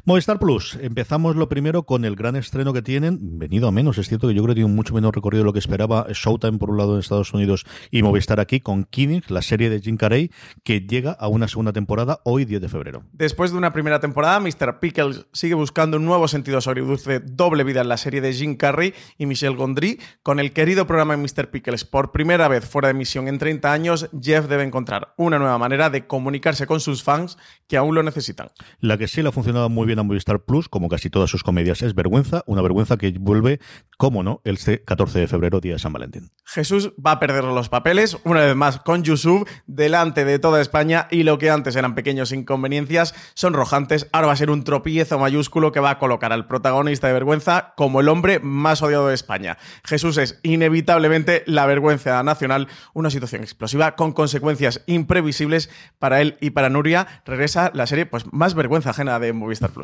[0.04, 4.08] Movistar Plus, empezamos lo primero con el gran estreno que tienen, venido a menos, es
[4.08, 6.58] cierto que yo creo que tiene un mucho menos recorrido de lo que esperaba Showtime
[6.58, 9.96] por un lado en Estados Unidos y Movistar aquí con Kidding, la serie de Jim
[9.96, 10.30] Carrey,
[10.62, 13.02] que llega a una segunda temporada hoy 10 de febrero.
[13.12, 14.78] Después de una primera temporada, Mr.
[14.80, 18.94] Pickles sigue buscando un nuevo sentido agridulce doble vida en la serie de Jim Carrey
[19.16, 21.50] y Michelle Gondry, con el querido programa de Mr.
[21.50, 25.58] Pickles por primera vez fuera de emisión en 30 años, Jeff debe encontrar una nueva
[25.58, 28.50] manera de comunicarse con sus fans que aún lo necesitan.
[28.80, 31.42] La que sí le ha funcionado muy bien a Movistar Plus, como casi todas sus
[31.42, 33.58] comedias, es Vergüenza, una vergüenza que vuelve,
[33.96, 36.30] cómo no, el 14 de febrero, día de San Valentín.
[36.44, 41.08] Jesús va a perder los papeles, una vez más con Yusuf, delante de toda España,
[41.10, 45.18] y lo que antes eran pequeños inconveniencias son rojantes, ahora va a ser un tropiezo
[45.18, 49.14] mayúsculo que va a colocar al protagonista de Vergüenza como el hombre más odiado de
[49.14, 49.58] España.
[49.84, 56.50] Jesús es inevitablemente la vergüenza nacional, una situación explosiva con consecuencias imprevisibles para él y
[56.50, 57.22] para Nuria.
[57.24, 59.77] Regresa la serie pues más vergüenza ajena de Movistar.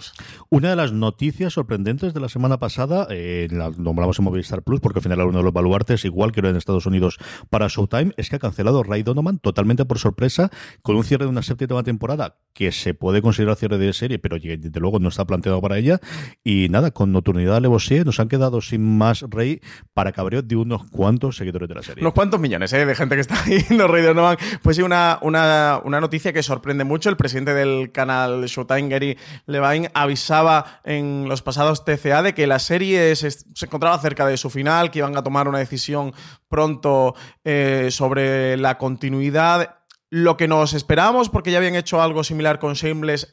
[0.51, 4.81] Una de las noticias sorprendentes de la semana pasada, eh, la nombramos en Movistar Plus
[4.81, 7.19] porque al final era uno de los baluartes, igual que era en Estados Unidos
[7.51, 10.51] para Showtime, es que ha cancelado Ray Donovan totalmente por sorpresa
[10.83, 14.39] con un cierre de una séptima temporada que se puede considerar cierre de serie, pero
[14.39, 16.01] desde luego no está planteado para ella.
[16.45, 19.61] Y nada, con noturnidad Levosier nos han quedado sin más Rey
[19.93, 22.03] para cabreo de unos cuantos seguidores de la serie.
[22.03, 22.87] Unos cuantos millones ¿eh?
[22.87, 24.37] de gente que está viendo Rey Donovan.
[24.63, 27.09] Pues sí, una, una, una noticia que sorprende mucho.
[27.09, 32.59] El presidente del canal Showtime, Gary Levine, avisaba en los pasados TCA de que la
[32.59, 33.29] serie se,
[33.62, 36.14] encontraba cerca de su final, que iban a tomar una decisión
[36.49, 39.77] pronto eh, sobre la continuidad.
[40.11, 43.29] Lo que nos esperábamos, porque ya habían hecho algo similar con Shameless,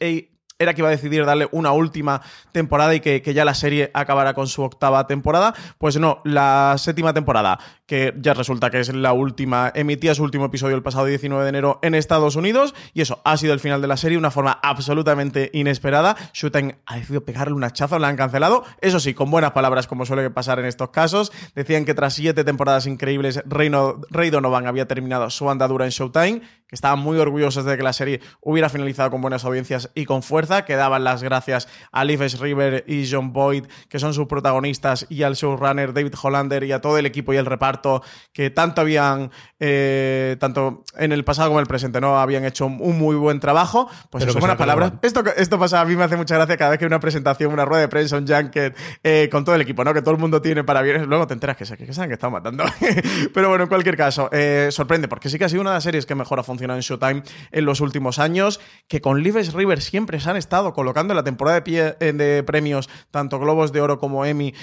[0.62, 2.22] era que iba a decidir darle una última
[2.52, 5.54] temporada y que, ya la serie acabara con su octava temporada.
[5.78, 7.60] Pues no, la séptima temporada
[7.92, 11.50] que ya resulta que es la última, emitía su último episodio el pasado 19 de
[11.50, 14.58] enero en Estados Unidos, y eso ha sido el final de la serie, una forma
[14.64, 16.16] absolutamente inesperada.
[16.34, 20.06] Shooting ha decidido pegarle un hachazo, la han cancelado, eso sí, con buenas palabras, como
[20.06, 21.34] suele pasar en estos casos.
[21.54, 26.76] Decían que tras siete temporadas increíbles, Rey Donovan había terminado su andadura en Showtime, que
[26.76, 30.64] estaban muy orgullosos de que la serie hubiera finalizado con buenas audiencias y con fuerza,
[30.64, 35.24] que daban las gracias a Liv River y John Boyd, que son sus protagonistas, y
[35.24, 39.32] al showrunner David Hollander y a todo el equipo y el reparto que tanto habían,
[39.60, 42.18] eh, tanto en el pasado como en el presente, ¿no?
[42.22, 43.90] Habían hecho un muy buen trabajo.
[44.10, 44.94] Pues eso, buenas palabras.
[45.02, 47.52] Esto, esto pasa, a mí me hace mucha gracia cada vez que hay una presentación,
[47.52, 49.94] una rueda de prensa, un junket, eh, con todo el equipo, ¿no?
[49.94, 51.04] Que todo el mundo tiene para bien.
[51.08, 52.64] Luego te enteras que, se, que, se han estado matando.
[53.34, 55.84] Pero bueno, en cualquier caso, eh, sorprende, porque sí que ha sido una de las
[55.84, 59.82] series que mejor ha funcionado en Showtime en los últimos años, que con Lives River
[59.82, 63.82] siempre se han estado colocando en la temporada de, pie, de premios, tanto Globos de
[63.82, 64.54] Oro como Emmy,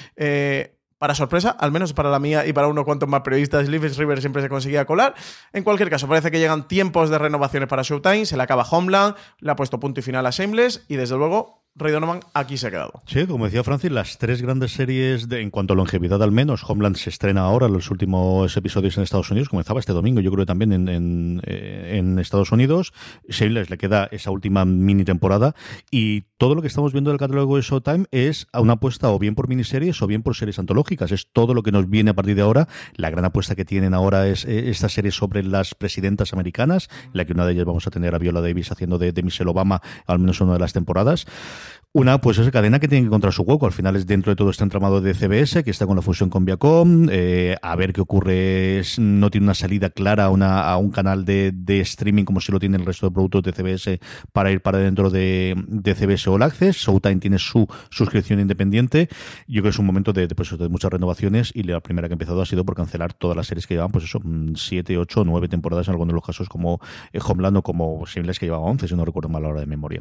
[0.98, 4.20] para sorpresa, al menos para la mía y para unos cuantos más periodistas, Leafs River
[4.20, 5.14] siempre se conseguía colar.
[5.52, 9.14] En cualquier caso, parece que llegan tiempos de renovaciones para Showtime, se le acaba Homeland,
[9.38, 12.66] le ha puesto punto y final a Shameless y desde luego Ray Donovan aquí se
[12.66, 13.02] ha quedado.
[13.06, 16.68] Sí, como decía Francis, las tres grandes series, de, en cuanto a longevidad al menos,
[16.68, 20.42] Homeland se estrena ahora, los últimos episodios en Estados Unidos, comenzaba este domingo, yo creo
[20.42, 22.92] que también en, en, eh, Estados Unidos.
[23.28, 25.54] Shameless le queda esa última mini temporada
[25.90, 29.34] y todo lo que estamos viendo del catálogo de Showtime es una apuesta o bien
[29.34, 31.12] por miniseries o bien por series antológicas.
[31.12, 32.68] Es todo lo que nos viene a partir de ahora.
[32.96, 37.24] La gran apuesta que tienen ahora es eh, esta serie sobre las presidentas americanas, la
[37.24, 39.80] que una de ellas vamos a tener a Viola Davis haciendo de, de Michelle Obama,
[40.06, 41.26] al menos una de las temporadas.
[41.92, 43.66] Una, pues esa cadena que tiene que encontrar su hueco.
[43.66, 46.30] Al final es dentro de todo este entramado de CBS, que está con la fusión
[46.30, 47.08] con Viacom.
[47.10, 48.82] Eh, a ver qué ocurre.
[48.98, 52.52] No tiene una salida clara a, una, a un canal de, de, streaming como si
[52.52, 54.00] lo tiene el resto de productos de CBS
[54.32, 56.76] para ir para dentro de, de CBS All Access.
[56.76, 59.08] Showtime tiene su suscripción independiente.
[59.46, 62.06] Yo creo que es un momento de, de, pues, de muchas renovaciones y la primera
[62.06, 64.20] que ha empezado ha sido por cancelar todas las series que llevaban, pues eso,
[64.54, 66.80] siete, ocho, nueve temporadas en algunos de los casos, como
[67.12, 69.60] eh, Homeland o como Simples que llevaba 11, si no recuerdo mal a la hora
[69.60, 70.00] de memoria.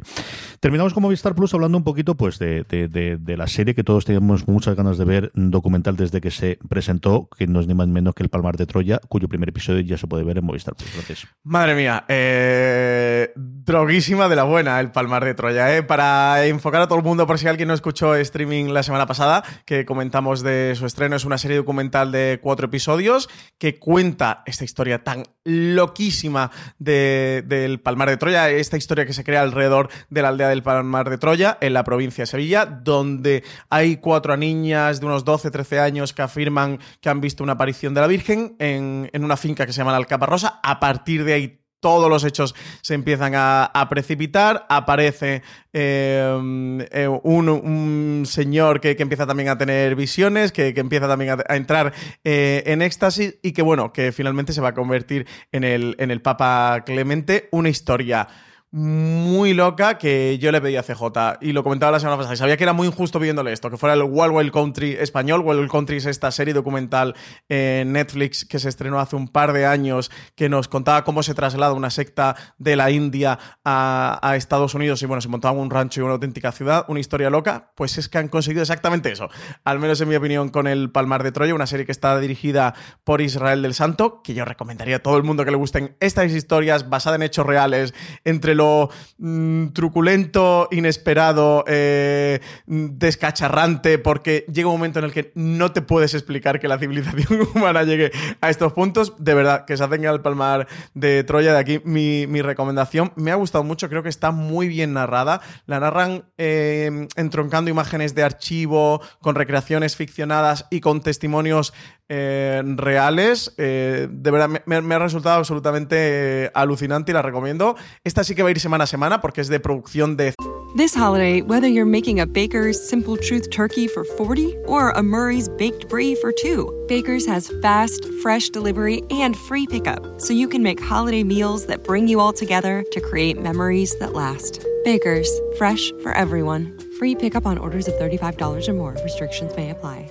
[0.60, 3.84] Terminamos con Movistar Plus hablando un poquito pues de, de, de, de, la serie que
[3.84, 7.74] todos teníamos muchas ganas de ver, documental desde que se presentó, que no es ni
[7.74, 10.38] más ni menos que El Palmar de Troya, cuyo primer episodio ya se puede ver
[10.38, 11.26] en Movistar Plus.
[11.42, 15.76] Madre mía, eh, droguísima de la buena El Palmar de Troya.
[15.76, 15.82] Eh.
[15.82, 19.42] Para enfocar a todo el mundo, por si alguien no escuchó streaming la semana pasada,
[19.64, 24.64] que comentamos de su estreno, es una serie documental de cuatro episodios que cuenta esta
[24.64, 30.22] historia tan loquísima de, del Palmar de Troya, esta historia que se crea alrededor de
[30.22, 35.00] la aldea del Palmar de Troya, en la provincia de Sevilla, donde hay cuatro niñas
[35.00, 38.56] de unos 12, 13 años que afirman que han visto una aparición de la Virgen
[38.58, 40.60] en, en una finca que se llama la Alcaparrosa.
[40.62, 47.48] A partir de ahí todos los hechos se empiezan a, precipitar, aparece eh, eh, un,
[47.48, 51.56] un, señor que, que, empieza también a tener visiones, que, que empieza también a, a
[51.56, 51.92] entrar
[52.24, 56.10] eh, en éxtasis y que bueno, que finalmente se va a convertir en el, en
[56.10, 58.28] el Papa Clemente, una historia
[58.70, 62.36] muy loca que yo le pedí a CJ y lo comentaba la semana pasada.
[62.36, 65.40] Sabía que era muy injusto viéndole esto, que fuera el Wild Wild Country español.
[65.42, 67.14] Wild Wild Country es esta serie documental
[67.48, 71.34] en Netflix que se estrenó hace un par de años que nos contaba cómo se
[71.34, 75.70] traslada una secta de la India a, a Estados Unidos y bueno, se montaba un
[75.70, 77.72] rancho y una auténtica ciudad, una historia loca.
[77.74, 79.30] Pues es que han conseguido exactamente eso,
[79.64, 82.74] al menos en mi opinión, con El Palmar de Troya, una serie que está dirigida
[83.04, 86.32] por Israel del Santo, que yo recomendaría a todo el mundo que le gusten estas
[86.32, 87.94] historias basadas en hechos reales,
[88.24, 95.72] entre lo mm, truculento, inesperado, eh, descacharrante, porque llega un momento en el que no
[95.72, 99.14] te puedes explicar que la civilización humana llegue a estos puntos.
[99.18, 101.52] De verdad, que se hacen al palmar de Troya.
[101.52, 103.12] De aquí mi, recomendación.
[103.16, 105.40] Me ha gustado mucho, creo que está muy bien narrada.
[105.66, 111.72] La narran eh, entroncando imágenes de archivo, con recreaciones ficcionadas y con testimonios
[112.08, 113.52] eh, reales.
[113.58, 115.96] Eh, de verdad, me, me, ha resultado absolutamente
[116.44, 117.76] eh, alucinante y la recomiendo.
[118.04, 120.34] Esta sí que va a ir semana a semana porque es de producción de.
[120.76, 125.48] This holiday, whether you're making a Baker's Simple Truth turkey for 40 or a Murray's
[125.48, 130.62] Baked Brie for two, Baker's has fast, fresh delivery and free pickup, so you can
[130.62, 134.64] make holiday meals that bring you all together to create memories that last.
[134.84, 136.78] Baker's, fresh for everyone.
[136.98, 138.96] Free pickup on orders of $35 or more.
[139.02, 140.10] Restrictions may apply.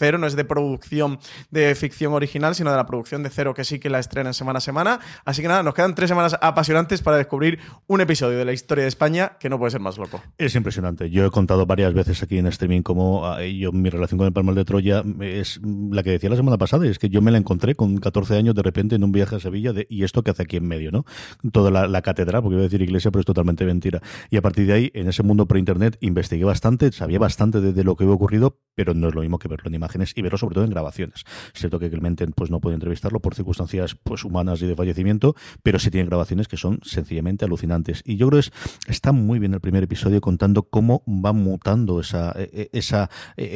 [0.00, 1.18] Cero no es de producción
[1.50, 4.56] de ficción original, sino de la producción de Cero, que sí que la estrenan semana
[4.56, 4.98] a semana.
[5.26, 8.84] Así que nada, nos quedan tres semanas apasionantes para descubrir un episodio de la historia
[8.84, 10.22] de España que no puede ser más loco.
[10.38, 11.10] Es impresionante.
[11.10, 14.32] Yo he contado varias veces aquí en streaming cómo ah, yo, mi relación con el
[14.32, 17.30] Palmar de Troya es la que decía la semana pasada, y es que yo me
[17.30, 20.30] la encontré con 14 años de repente en un viaje a Sevilla y esto que
[20.30, 21.04] hace aquí en medio, ¿no?
[21.52, 24.00] Toda la, la catedral, porque iba a decir iglesia, pero es totalmente mentira.
[24.30, 27.96] Y a partir de ahí, en ese mundo pre-internet, investigué bastante, sabía bastante de, lo
[27.96, 30.54] que había ocurrido, pero no es lo mismo que verlo en imágenes y verlo sobre
[30.54, 31.24] todo en grabaciones.
[31.52, 35.34] Es cierto que Clemente pues, no puede entrevistarlo por circunstancias pues, humanas y de fallecimiento,
[35.62, 38.02] pero sí tiene grabaciones que son sencillamente alucinantes.
[38.04, 38.52] Y yo creo que es,
[38.86, 43.08] está muy bien el primer episodio contando cómo va mutando esa, ese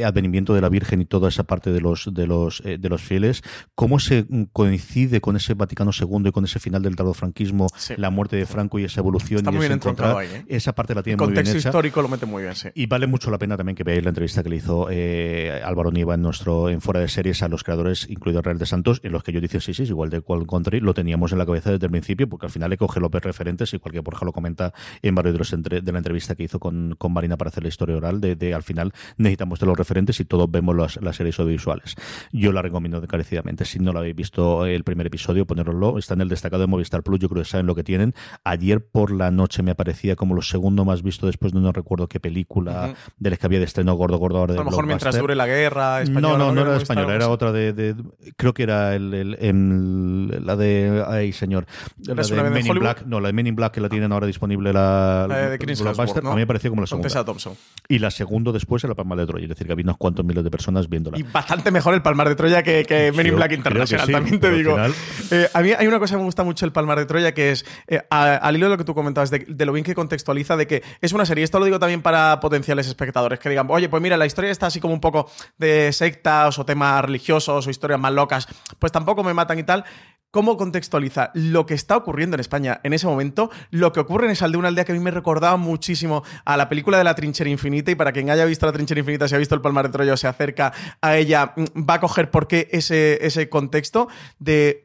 [0.04, 3.42] advenimiento de la Virgen y toda esa parte de los, de los, de los fieles,
[3.74, 7.94] cómo se coincide con ese Vaticano II y con ese final del tardofranquismo, sí.
[7.96, 9.38] la muerte de Franco y esa evolución.
[9.38, 10.44] Está y muy bien ahí, ¿eh?
[10.48, 12.68] Esa parte la tiene el muy bien contexto histórico lo mete muy bien, sí.
[12.74, 15.90] Y vale mucho la pena también que veáis la entrevista que le hizo eh, Álvaro
[15.90, 19.12] Niva en nuestro en fuera de series a los creadores, incluido Real de Santos, en
[19.12, 21.70] los que yo dicen sí, sí, igual de Cold Country, lo teníamos en la cabeza
[21.70, 24.72] desde el principio, porque al final le coge los referentes, igual que Borja lo comenta
[25.02, 27.62] en varios de, los entre, de la entrevista que hizo con, con, Marina para hacer
[27.62, 31.00] la historia oral, de, de, al final necesitamos de los referentes y todos vemos las,
[31.00, 31.94] las series audiovisuales.
[32.32, 33.64] Yo la recomiendo encarecidamente.
[33.64, 35.98] Si no lo habéis visto el primer episodio, ponéroslo.
[35.98, 38.14] Está en el destacado de Movistar Plus, yo creo que saben lo que tienen.
[38.42, 42.08] Ayer por la noche me aparecía como lo segundo más visto después de no recuerdo
[42.08, 43.12] qué película uh -huh.
[43.18, 44.38] de las que había de estreno gordo, gordo.
[44.38, 46.38] Ahora de a lo mejor mientras dure la guerra española.
[46.38, 47.94] No, no, no, no era española, era otra de, de,
[48.36, 51.66] creo que era el, el, el, la de ay señor
[52.06, 54.26] la de Men in Black no la de Men in Black que la tienen ahora
[54.26, 55.90] disponible la, la de Chris ¿no?
[55.90, 57.54] a mí me pareció como la segunda Thompson.
[57.88, 60.44] y la segunda después era Palmar de Troya es decir que había unos cuantos miles
[60.44, 63.52] de personas viéndola y bastante mejor el Palmar de Troya que, que Men in Black
[63.52, 64.94] International sí, también te digo final...
[65.30, 67.52] eh, a mí hay una cosa que me gusta mucho el Palmar de Troya que
[67.52, 70.56] es eh, al hilo de lo que tú comentabas de, de, lo bien que contextualiza
[70.56, 73.88] de que es una serie esto lo digo también para potenciales espectadores que digan oye
[73.88, 77.70] pues mira la historia está así como un poco de sectas o temas religiosos o
[77.70, 79.84] historias más locas pues tampoco me matan y tal.
[80.30, 84.32] Cómo contextualiza lo que está ocurriendo en España en ese momento, lo que ocurre en
[84.32, 87.14] esa aldea, una aldea que a mí me recordaba muchísimo a la película de la
[87.14, 89.86] trinchera infinita y para quien haya visto la trinchera infinita, si ha visto el Palmar
[89.86, 93.48] de Troya o se acerca a ella, mm, va a coger por qué ese, ese
[93.48, 94.08] contexto
[94.40, 94.83] de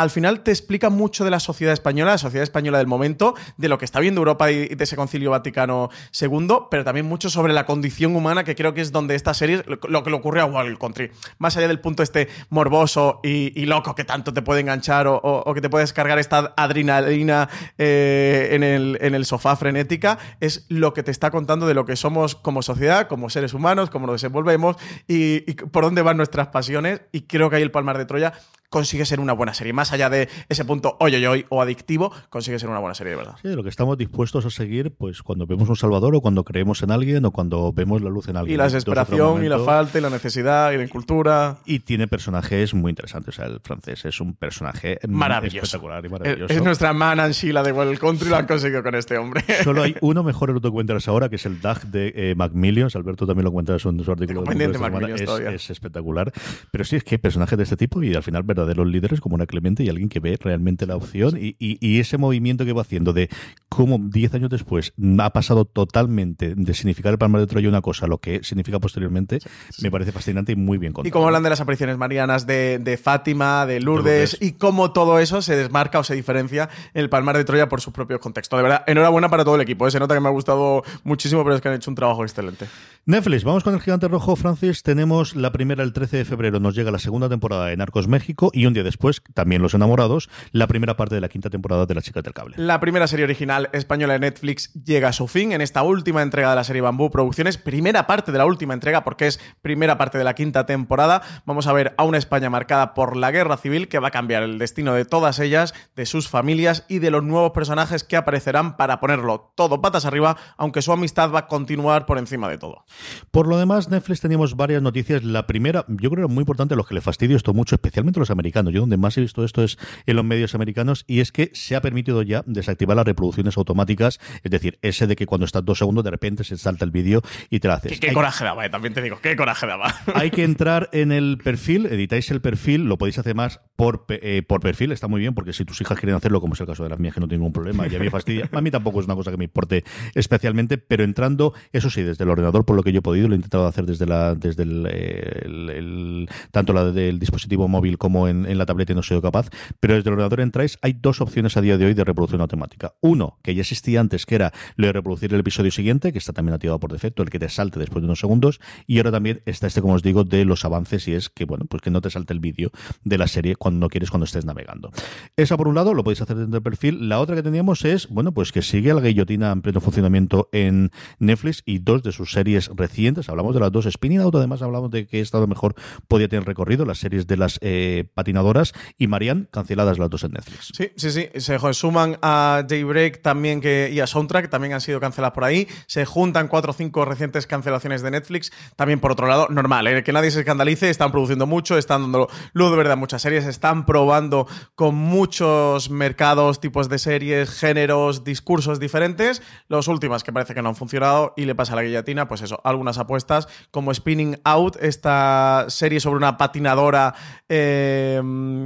[0.00, 3.68] al final te explica mucho de la sociedad española, la sociedad española del momento, de
[3.68, 7.52] lo que está viendo Europa y de ese concilio Vaticano II, pero también mucho sobre
[7.52, 10.46] la condición humana, que creo que es donde esta serie, lo que le ocurre a
[10.46, 15.06] Wild Country, más allá del punto este morboso y, loco que tanto te puede enganchar
[15.06, 17.48] o, que te puede descargar esta adrenalina
[17.78, 22.34] eh, en, el, sofá frenética, es lo que te está contando de lo que somos
[22.34, 24.76] como sociedad, como seres humanos, cómo nos desenvolvemos
[25.06, 27.02] y por dónde van nuestras pasiones.
[27.12, 28.32] Y creo que ahí el Palmar de Troya
[28.70, 29.72] consigue ser una buena serie.
[29.72, 33.16] Más allá de ese punto hoy hoy o adictivo, consigue ser una buena serie de
[33.16, 33.36] verdad.
[33.42, 36.82] Sí, lo que estamos dispuestos a seguir, pues cuando vemos un Salvador o cuando creemos
[36.82, 38.54] en alguien o cuando vemos la luz en alguien.
[38.54, 41.58] Y la desesperación y la falta y la necesidad y la cultura.
[41.66, 43.34] Y tiene personajes muy interesantes.
[43.34, 45.64] O sea, el francés es un personaje maravilloso.
[45.64, 46.54] espectacular y maravilloso.
[46.54, 49.42] Es, nuestra man and Sheila de World Country, lo han conseguido con este hombre.
[49.64, 50.70] Solo hay uno mejor en lo
[51.06, 52.94] ahora, que es el DAG de eh, Macmillions.
[52.96, 54.42] Alberto también lo cuenta en su artículo.
[54.42, 56.32] De es, es espectacular.
[56.70, 59.34] Pero sí, es que hay personajes de este tipo y al final verdaderos líderes como
[59.34, 62.82] una Clemente y alguien que ve realmente la opción y, y, ese movimiento que va
[62.82, 63.28] haciendo de
[63.68, 68.06] cómo 10 años después ha pasado totalmente de significar el Palmar de Troya una cosa
[68.06, 69.38] a lo que significa posteriormente,
[69.82, 71.08] me parece fascinante y muy bien contado.
[71.08, 75.18] Y cómo hablan de las apariciones marianas de, de Fátima, de Lourdes, y cómo todo
[75.18, 78.56] eso se desmarca o se diferencia en el Palmar de Troya por su propio contexto.
[78.56, 79.86] De verdad, enhorabuena para todo el equipo.
[79.86, 79.90] ¿eh?
[79.90, 82.66] Se nota que me ha gustado muchísimo, pero es que han hecho un trabajo excelente.
[83.06, 84.82] Netflix, vamos con el gigante rojo, Francis.
[84.82, 88.50] Tenemos la primera el 13 de febrero, nos llega la segunda temporada de Narcos México
[88.52, 91.94] y un día después, también Los Enamorados, la primera parte de la quinta temporada de
[91.94, 92.56] La Chica del Cable.
[92.58, 96.50] La primera serie original española de Netflix llega a su fin en esta última entrega
[96.50, 100.18] de la serie Bambú Producciones, primera parte de la última entrega porque es primera parte
[100.18, 101.22] de la quinta temporada.
[101.46, 104.42] Vamos a ver a una España marcada por la guerra civil que va a cambiar
[104.42, 108.76] el destino de todas ellas, de sus familias y de los nuevos personajes que aparecerán
[108.76, 112.84] para ponerlo todo patas arriba, aunque su amistad va a continuar por encima de todo.
[113.30, 115.24] Por lo demás, Netflix teníamos varias noticias.
[115.24, 118.18] La primera, yo creo que era muy importante, los que le fastidio esto mucho, especialmente
[118.18, 118.72] a los americanos.
[118.72, 121.76] Yo donde más he visto esto es en los medios americanos y es que se
[121.76, 125.78] ha permitido ya desactivar las reproducciones automáticas, es decir, ese de que cuando estás dos
[125.78, 127.98] segundos de repente se salta el vídeo y te lo haces.
[128.00, 129.94] Qué, coraje daba, eh, también te digo, qué coraje daba.
[130.14, 134.42] Hay que entrar en el perfil, editáis el perfil, lo podéis hacer más por, eh,
[134.46, 136.82] por perfil, está muy bien, porque si tus hijas quieren hacerlo, como es el caso
[136.82, 138.48] de las mías, que no tienen ningún problema, ya me fastidia.
[138.52, 139.84] A mí tampoco es una cosa que me importe
[140.14, 143.34] especialmente, pero entrando, eso sí, desde el ordenador, por lo que yo he podido, lo
[143.34, 144.06] he intentado hacer desde
[144.36, 149.20] desde el, tanto la del dispositivo móvil como en, la tableta y no he sido
[149.20, 152.40] capaz, pero desde el ordenador entráis, hay dos opciones a día de hoy de reproducción
[152.40, 152.94] automática.
[153.00, 156.32] Uno, que ya existía antes, que era lo de reproducir el episodio siguiente, que está
[156.32, 159.42] también activado por defecto, el que te salte después de unos segundos, y ahora también
[159.44, 162.00] está este, como os digo, de los avances, y es que, bueno, pues que no
[162.00, 162.70] te salte el vídeo
[163.04, 164.90] de la serie cuando no quieres, cuando estés navegando.
[165.36, 167.08] Esa por un lado, lo podéis hacer dentro del perfil.
[167.08, 170.90] La otra que teníamos es, bueno, pues que sigue la guillotina en pleno funcionamiento en
[171.18, 173.86] Netflix y dos de sus series recientes, hablamos de las dos.
[173.90, 175.74] Spinning Out, además hablamos de que Estado Mejor
[176.08, 180.32] podía tener recorrido, las series de las eh, patinadoras, y Marianne, canceladas las dos en
[180.32, 180.72] Netflix.
[180.74, 185.00] Sí, sí, sí, se suman a Daybreak también que, y a Soundtrack, también han sido
[185.00, 189.26] canceladas por ahí, se juntan cuatro o cinco recientes cancelaciones de Netflix, también por otro
[189.26, 190.02] lado, normal, ¿eh?
[190.02, 193.86] que nadie se escandalice, están produciendo mucho, están dando luz de verdad muchas series, están
[193.86, 200.62] probando con muchos mercados, tipos de series, géneros, discursos diferentes, los últimas que parece que
[200.62, 204.40] no han funcionado y le pasa a la guillotina, pues eso, algunas apuestas como Spinning
[204.44, 207.14] Out, esta serie sobre una patinadora
[207.48, 208.20] eh,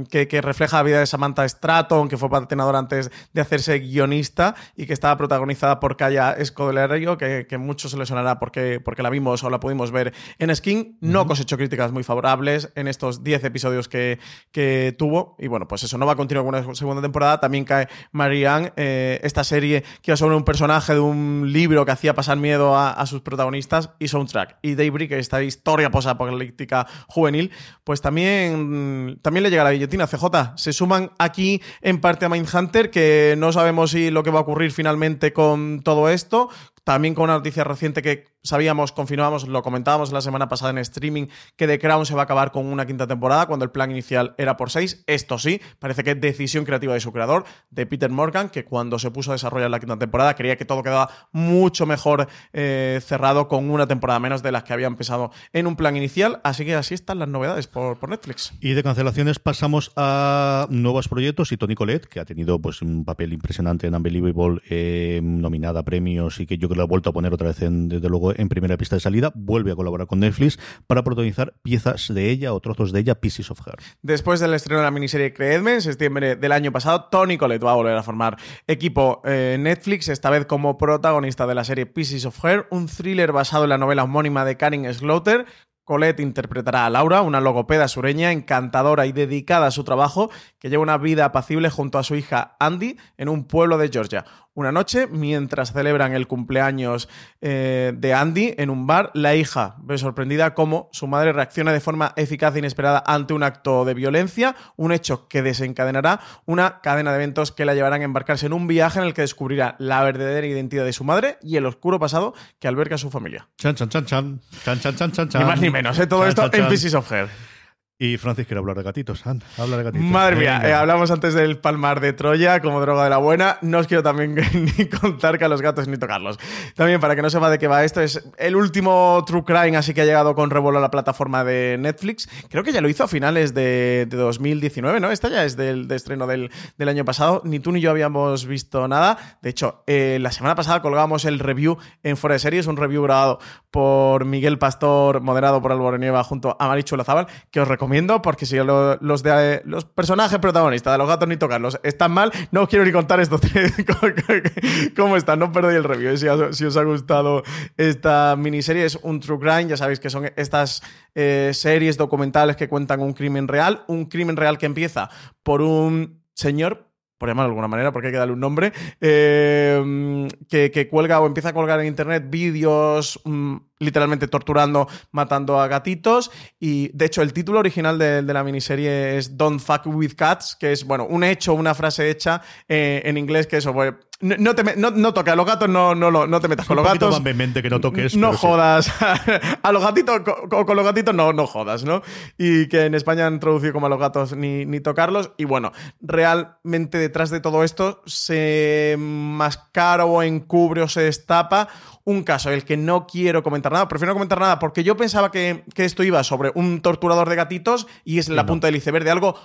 [0.09, 4.85] que, refleja la vida de Samantha Stratton, que fue patinadora antes de hacerse guionista y
[4.85, 9.09] que estaba protagonizada por Kaya Escodelario, que, que mucho se le sonará porque, porque la
[9.09, 10.97] vimos o la pudimos ver en Skin.
[11.01, 14.19] No cosechó críticas muy favorables en estos 10 episodios que,
[14.51, 15.35] que, tuvo.
[15.39, 17.39] Y bueno, pues eso no va a continuar con una segunda temporada.
[17.39, 21.91] También cae Marianne, eh, esta serie que iba sobre un personaje de un libro que
[21.91, 24.57] hacía pasar miedo a, a sus protagonistas y soundtrack.
[24.61, 27.51] Y Daybreak, esta historia posapocalíptica juvenil,
[27.83, 30.57] pues también, también le llega la guillotina CJ.
[30.57, 34.43] Se suman aquí en parte a Mindhunter, que no sabemos si lo que va a
[34.43, 36.49] ocurrir finalmente con todo esto,
[36.83, 41.27] también con una noticia reciente que sabíamos, confirmábamos, lo comentábamos la semana pasada en streaming,
[41.57, 44.35] que The Crown se va a acabar con una quinta temporada cuando el plan inicial
[44.37, 45.03] era por seis.
[45.07, 48.99] Esto sí, parece que es decisión creativa de su creador, de Peter Morgan, que cuando
[48.99, 53.47] se puso a desarrollar la quinta temporada creía que todo quedaba mucho mejor eh, cerrado
[53.47, 56.39] con una temporada menos de las que había empezado en un plan inicial.
[56.43, 58.53] Así que así están las novedades por, Netflix.
[58.61, 63.03] Y de cancelaciones pasamos a nuevos proyectos y Tony Colette, que ha tenido pues un
[63.03, 67.09] papel impresionante en Unbelievable, eh, nominada a premios y que yo creo lo ha vuelto
[67.09, 69.31] a poner otra vez, en, desde luego, en primera pista de salida.
[69.35, 73.51] Vuelve a colaborar con Netflix para protagonizar piezas de ella o trozos de ella, Pieces
[73.51, 73.75] of Her.
[74.01, 77.71] Después del estreno de la miniserie Creedme, en septiembre del año pasado, Tony Collette va
[77.71, 82.25] a volver a formar equipo eh, Netflix, esta vez como protagonista de la serie Pieces
[82.25, 85.45] of Her, un thriller basado en la novela homónima de Karen Slaughter,
[85.85, 90.81] Colette interpretará a Laura, una logopeda sureña encantadora y dedicada a su trabajo, que lleva
[90.81, 94.25] una vida apacible junto a su hija Andy en un pueblo de Georgia.
[94.55, 97.09] Una noche, mientras celebran el cumpleaños
[97.41, 101.81] eh, de Andy en un bar, la hija ve sorprendida cómo su madre reacciona de
[101.81, 107.11] forma eficaz e inesperada ante un acto de violencia, un hecho que desencadenará una cadena
[107.11, 110.01] de eventos que la llevarán a embarcarse en un viaje en el que descubrirá la
[110.03, 113.49] verdadera identidad de su madre y el oscuro pasado que alberga a su familia.
[113.57, 114.41] Chan, chan, chan, chan.
[114.63, 116.07] Chan, chan, chan, chan, Ni más ni menos, ¿eh?
[116.07, 117.54] todo esto en Pieces of Her.
[117.97, 119.25] Y Francis quiere hablar de gatitos.
[119.25, 120.05] Anda, habla de gatitos.
[120.05, 123.57] Madre mía, eh, hablamos antes del palmar de Troya como droga de la buena.
[123.61, 124.35] No os quiero también
[124.77, 126.37] ni contar que a los gatos ni tocarlos.
[126.75, 129.93] También, para que no sepa de qué va esto, es el último True Crime, así
[129.93, 132.27] que ha llegado con revuelo a la plataforma de Netflix.
[132.49, 135.09] Creo que ya lo hizo a finales de, de 2019, ¿no?
[135.09, 137.43] Esta ya es del de estreno del, del año pasado.
[137.45, 139.37] Ni tú ni yo habíamos visto nada.
[139.41, 143.03] De hecho, eh, la semana pasada colgamos el review en Fuera de Series, un review
[143.03, 143.39] grabado
[143.75, 148.55] por Miguel Pastor, moderado por Álvaro junto a Marichu Lazábal, que os recomiendo porque si
[148.55, 152.69] lo- los, de, los personajes protagonistas de los gatos ni tocarlos están mal, no os
[152.69, 153.41] quiero ni contar estos
[154.95, 156.15] cómo están, no perdéis el review.
[156.15, 157.43] Si os, si os ha gustado
[157.75, 160.81] esta miniserie, es un True Crime, ya sabéis que son estas
[161.13, 165.09] eh, series documentales que cuentan un crimen real, un crimen real que empieza
[165.43, 166.84] por un señor
[167.17, 171.27] por llamarlo de alguna manera, porque hay que darle un nombre, eh, que, cuelga o
[171.27, 176.31] empieza a colgar en internet vídeos mm, literalmente torturando, matando a gatitos.
[176.59, 180.55] Y de hecho, el título original de, de la miniserie es Don't Fuck with Cats,
[180.59, 184.35] que es, bueno, un hecho, una frase hecha eh, en inglés que eso, pues, no,
[184.39, 186.77] no te me- no, no toques a los gatos, no, no, no te metas con
[186.77, 187.11] los gatos.
[187.11, 188.15] más vehemente que no toques.
[188.15, 188.37] No sí.
[188.39, 188.89] jodas.
[189.61, 192.01] a los gatitos, co- co- con, los gatitos no, no jodas, ¿no?
[192.37, 195.31] Y que en España han traducido como a los gatos ni, ni tocarlos.
[195.37, 201.67] Y bueno, realmente detrás de todo esto se mascara o encubre o se destapa
[202.05, 203.87] un caso del que no quiero comentar nada.
[203.87, 207.35] Prefiero no comentar nada porque yo pensaba que, que esto iba sobre un torturador de
[207.35, 208.47] gatitos y es la no.
[208.47, 209.35] punta del iceberg de algo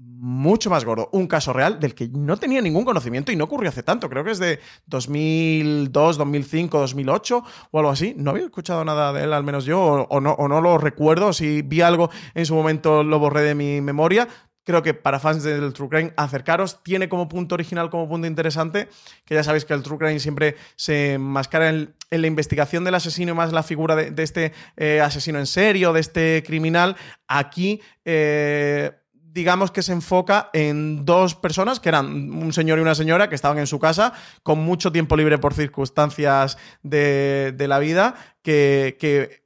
[0.00, 1.08] mucho más gordo.
[1.12, 4.08] Un caso real del que no tenía ningún conocimiento y no ocurrió hace tanto.
[4.08, 8.14] Creo que es de 2002, 2005, 2008 o algo así.
[8.16, 11.32] No había escuchado nada de él, al menos yo, o no, o no lo recuerdo.
[11.32, 14.28] Si vi algo en su momento, lo borré de mi memoria.
[14.64, 16.82] Creo que para fans del True Crime, acercaros.
[16.82, 18.88] Tiene como punto original, como punto interesante,
[19.24, 23.32] que ya sabéis que el True Crime siempre se mascara en, la investigación del asesino
[23.32, 26.96] y más la figura de, de este eh, asesino en serio, de este criminal.
[27.26, 27.80] Aquí.
[28.04, 28.92] eh,
[29.32, 33.34] digamos que se enfoca en dos personas, que eran un señor y una señora, que
[33.34, 38.96] estaban en su casa, con mucho tiempo libre por circunstancias de, de la vida, que,
[38.98, 39.39] que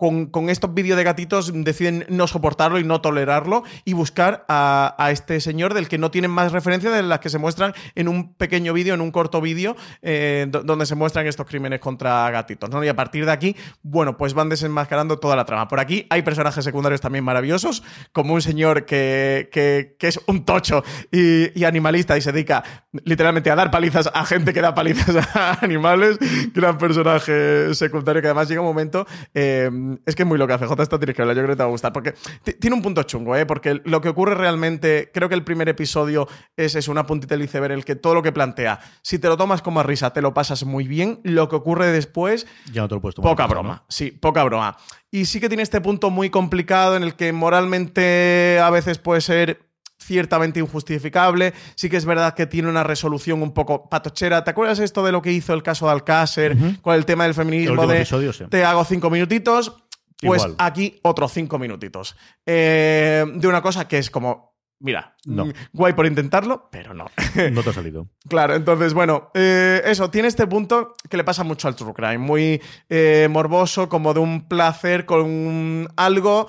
[0.00, 5.40] con, estos vídeos de gatitos deciden no soportarlo y no tolerarlo y buscar a, este
[5.40, 8.72] señor del que no tienen más referencia de las que se muestran en un pequeño
[8.72, 12.70] vídeo, en un corto vídeo, eh, do- donde se muestran estos crímenes contra gatitos.
[12.70, 12.82] ¿no?
[12.82, 15.68] Y a partir de aquí, bueno, pues van desenmascarando toda la trama.
[15.68, 17.82] Por aquí hay personajes secundarios también maravillosos,
[18.12, 20.82] como un señor que, que- es un tocho
[21.12, 22.64] y, y animalista y se dedica
[23.04, 26.18] literalmente a dar palizas a gente que da palizas a animales.
[26.54, 29.06] Gran personaje secundario que además llega un momento.
[29.34, 29.70] eh,
[30.06, 31.68] es que es muy loca, CJ, esta tienes que verla, yo creo que te va
[31.68, 31.92] a gustar.
[31.92, 33.46] Porque ti- tiene un punto chungo, ¿eh?
[33.46, 37.44] Porque lo que ocurre realmente, creo que el primer episodio es, es una puntita del
[37.44, 40.22] iceberg, el que todo lo que plantea, si te lo tomas como a risa, te
[40.22, 41.20] lo pasas muy bien.
[41.24, 44.76] Lo que ocurre después Ya no te lo puedes tomar Poca broma, sí, poca broma.
[45.10, 49.20] Y sí que tiene este punto muy complicado en el que moralmente a veces puede
[49.20, 49.69] ser
[50.02, 51.52] ciertamente injustificable.
[51.74, 54.42] Sí que es verdad que tiene una resolución un poco patochera.
[54.44, 57.30] ¿Te acuerdas esto de lo que hizo el caso de Alcácer con el tema del
[57.30, 57.86] El feminismo?
[57.86, 58.44] De episodio, sí.
[58.48, 59.76] te hago cinco minutitos.
[60.22, 60.56] Pues Igual.
[60.58, 62.14] aquí otros cinco minutitos.
[62.44, 65.46] Eh, de una cosa que es como, mira, No.
[65.46, 67.06] mm, guay por intentarlo, pero no.
[67.52, 68.06] No te ha salido.
[68.28, 72.18] Claro, entonces, bueno, eh, eso, tiene este punto que le pasa mucho al True Crime,
[72.18, 76.48] muy eh, morboso, como de un placer con un- algo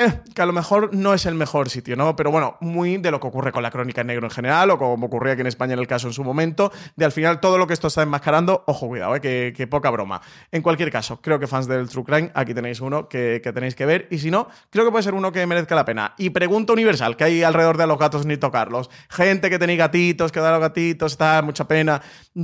[0.00, 2.16] eh, que a lo mejor no es el mejor sitio, ¿no?
[2.16, 4.78] Pero bueno, muy de lo que ocurre con la crónica en negro en general, o
[4.78, 7.58] como ocurría aquí en España en el caso en su momento, de al final todo
[7.58, 10.22] lo que esto está enmascarando, ojo, cuidado, eh, que, que poca broma.
[10.50, 13.84] En cualquier caso, creo que fans del True Crime, aquí tenéis uno que, tenéis que
[13.84, 16.14] ver, y si no, creo que puede ser uno que merezca la pena.
[16.16, 18.88] Y pregunta universal, que hay alrededor de los gatos ni tocarlos.
[19.10, 22.00] Gente que tenéis gatitos, que da los gatitos, está mucha pena.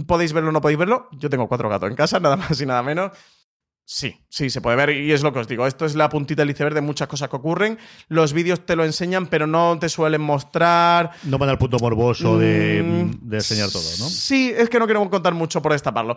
[0.06, 1.08] ¿Podéis verlo o no podéis verlo?
[1.12, 3.12] Yo tengo cuatro gatos en casa, nada más y nada menos.
[3.88, 5.64] Sí, sí, se puede ver y es lo que os digo.
[5.64, 7.78] Esto es la puntita del iceberg de muchas cosas que ocurren.
[8.08, 11.12] Los vídeos te lo enseñan, pero no te suelen mostrar.
[11.22, 14.08] No van al punto morboso de, Mm, de enseñar todo, ¿no?
[14.08, 16.16] Sí, es que no quiero contar mucho por destaparlo.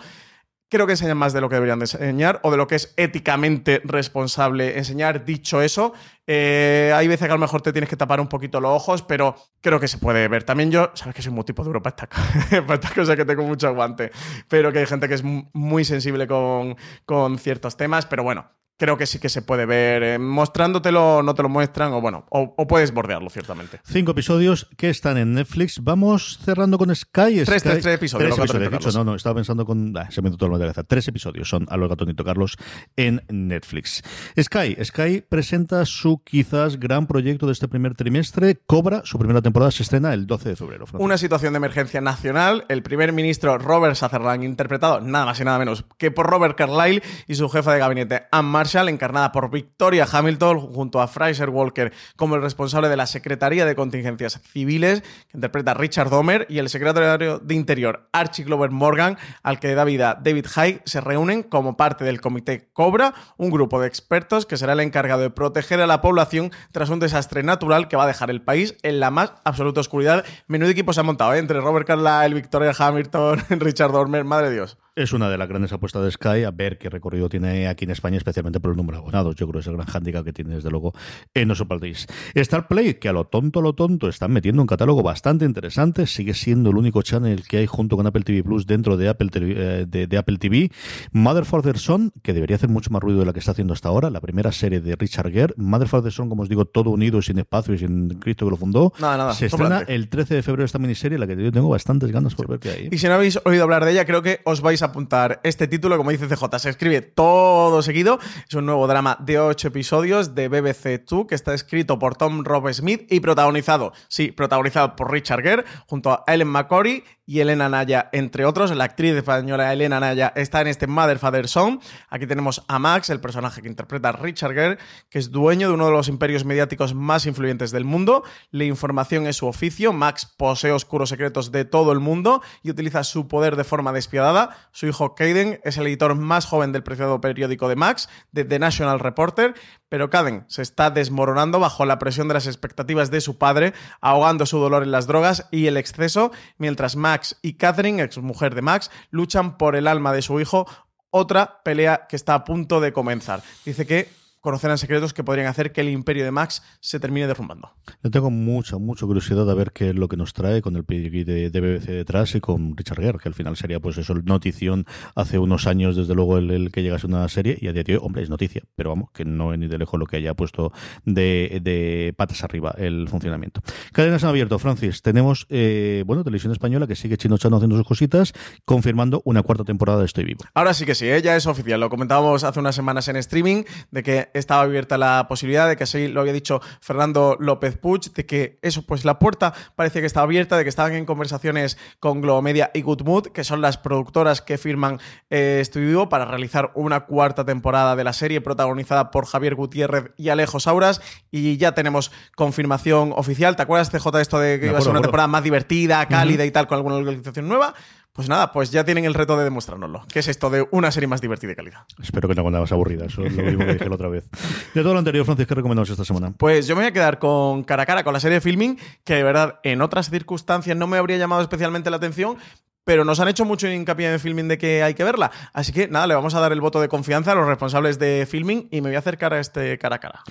[0.71, 2.93] Creo que enseñan más de lo que deberían de enseñar o de lo que es
[2.95, 5.25] éticamente responsable enseñar.
[5.25, 5.93] Dicho eso,
[6.27, 9.01] eh, hay veces que a lo mejor te tienes que tapar un poquito los ojos,
[9.01, 10.43] pero creo que se puede ver.
[10.43, 12.21] También yo, sabes que soy muy tipo duro para esta, co-
[12.67, 14.11] para esta cosa que tengo mucho aguante,
[14.47, 18.51] pero que hay gente que es mu- muy sensible con, con ciertos temas, pero bueno.
[18.79, 20.01] Creo que sí que se puede ver.
[20.01, 23.79] eh, mostrándotelo, no te lo muestran, o bueno, o, o puedes bordearlo, ciertamente.
[23.83, 25.83] Cinco episodios que están en Netflix.
[25.83, 27.43] Vamos cerrando con Sky.
[27.43, 28.91] Tres, Sky- tres, tres episodios, Tres episodios, dicho.
[28.97, 29.95] No, no, estaba pensando con.
[29.97, 30.83] ah, se me todo la cabeza.
[30.83, 32.55] Tres episodios son a los gatos Nito Carlos
[32.95, 34.01] en Netflix.
[34.39, 34.77] Sky.
[34.83, 38.59] Sky presenta su quizás gran proyecto de este primer trimestre.
[38.65, 39.01] Cobra.
[39.03, 40.85] Su primera temporada se estrena el 12 de febrero.
[40.93, 42.65] Una situación de emergencia nacional.
[42.69, 47.03] El primer ministro Robert Sutherland, interpretado nada más y nada menos que por Robert Carlyle
[47.27, 52.35] y su jefa de gabinete Anne Encarnada por Victoria Hamilton, junto a Fraser Walker como
[52.35, 57.39] el responsable de la Secretaría de Contingencias Civiles, que interpreta Richard Domer, y el secretario
[57.39, 62.05] de Interior, Archie Glover Morgan, al que da vida David Hyde, se reúnen como parte
[62.05, 66.01] del Comité Cobra, un grupo de expertos que será el encargado de proteger a la
[66.01, 69.81] población tras un desastre natural que va a dejar el país en la más absoluta
[69.81, 70.25] oscuridad.
[70.47, 71.39] Menudo equipo se ha montado ¿eh?
[71.39, 74.77] entre Robert Carlyle, Victoria Hamilton, Richard Dormer, madre de Dios.
[74.95, 77.91] Es una de las grandes apuestas de Sky, a ver qué recorrido tiene aquí en
[77.91, 79.35] España, especialmente por el número de abonados.
[79.35, 80.93] Yo creo que es el gran hándicap que tiene, desde luego,
[81.33, 82.07] en No País.
[82.35, 86.07] Star Play, que a lo tonto, a lo tonto, están metiendo un catálogo bastante interesante.
[86.07, 89.29] Sigue siendo el único channel que hay junto con Apple TV Plus dentro de Apple,
[89.35, 90.71] eh, de, Apple TV.
[91.11, 93.89] Mother Father Son, que debería hacer mucho más ruido de la que está haciendo hasta
[93.89, 94.09] ahora.
[94.09, 95.53] La primera serie de Richard Gere.
[95.57, 98.57] Mother Father Son, como os digo, todo unido, sin espacio y sin Cristo que lo
[98.57, 98.93] fundó.
[98.99, 99.33] Nada, nada.
[99.33, 102.47] Se estrena el 13 de febrero esta miniserie, la que yo tengo bastantes ganas por
[102.47, 102.89] ver qué hay.
[102.91, 105.67] Y si no habéis oído hablar de ella, creo que os vais a apuntar este
[105.67, 108.19] título, como dice CJ, se escribe todo seguido.
[108.47, 112.43] Es un nuevo drama de ocho episodios de BBC Two que está escrito por Tom
[112.43, 117.69] Rob Smith y protagonizado, sí, protagonizado por Richard Gere junto a Ellen McCory y Elena
[117.69, 118.75] Naya, entre otros.
[118.75, 121.79] La actriz española Elena Naya está en este Mother Father Son.
[122.09, 124.77] Aquí tenemos a Max, el personaje que interpreta Richard Gere,
[125.11, 128.23] que es dueño de uno de los imperios mediáticos más influyentes del mundo.
[128.49, 129.93] La información es su oficio.
[129.93, 134.57] Max posee oscuros secretos de todo el mundo y utiliza su poder de forma despiadada.
[134.71, 138.99] Su hijo Caden es el editor más joven del preciado periódico de Max, The National
[138.99, 139.53] Reporter,
[139.89, 144.45] pero Caden se está desmoronando bajo la presión de las expectativas de su padre, ahogando
[144.45, 148.61] su dolor en las drogas y el exceso, mientras Max y Catherine, ex mujer de
[148.61, 150.67] Max, luchan por el alma de su hijo,
[151.11, 153.41] otra pelea que está a punto de comenzar.
[153.65, 157.75] Dice que conocerán secretos que podrían hacer que el imperio de Max se termine derrumbando.
[158.03, 160.83] Yo tengo mucha, mucha curiosidad de ver qué es lo que nos trae con el
[160.83, 164.85] pedigree de, BBC detrás y con Richard Gere, que al final sería pues eso, notición
[165.15, 167.99] hace unos años, desde luego, el, que llegase una serie y a día de hoy,
[168.01, 170.71] hombre, es noticia, pero vamos, que no es ni de lejos lo que haya puesto
[171.05, 173.61] de, patas arriba el funcionamiento.
[173.91, 175.01] Cadenas han abierto, Francis.
[175.01, 178.33] Tenemos, eh, bueno, Televisión Española que sigue Chino Chano haciendo sus cositas,
[178.65, 180.43] confirmando una cuarta temporada de Estoy Vivo.
[180.53, 181.21] Ahora sí que sí, ¿eh?
[181.21, 181.79] ya es oficial.
[181.79, 185.83] Lo comentábamos hace unas semanas en streaming, de que estaba abierta la posibilidad de que
[185.83, 190.07] así lo había dicho Fernando López Puig, de que eso, pues la puerta parece que
[190.07, 193.77] estaba abierta, de que estaban en conversaciones con Globomedia y Good Mood, que son las
[193.77, 194.99] productoras que firman
[195.29, 200.29] eh, Estudio para realizar una cuarta temporada de la serie protagonizada por Javier Gutiérrez y
[200.29, 201.01] Alejo Sauras.
[201.31, 203.55] Y ya tenemos confirmación oficial.
[203.55, 206.51] ¿Te acuerdas, CJ, esto de que iba a ser una temporada más divertida, cálida y
[206.51, 207.73] tal, con alguna organización nueva?
[208.19, 210.03] Pues nada, pues ya tienen el reto de demostrárnoslo.
[210.11, 211.85] ¿Qué es esto de una serie más divertida y calidad?
[212.03, 214.29] Espero que no más aburrida, eso es lo mismo que dije la otra vez.
[214.73, 216.33] De todo lo anterior, Francis, ¿qué recomendamos esta semana?
[216.37, 218.77] Pues yo me voy a quedar con cara a cara con la serie de filming,
[219.05, 222.35] que de verdad en otras circunstancias no me habría llamado especialmente la atención,
[222.83, 225.31] pero nos han hecho mucho hincapié en filming de que hay que verla.
[225.53, 228.27] Así que nada, le vamos a dar el voto de confianza a los responsables de
[228.29, 230.23] filming y me voy a acercar a este cara a cara.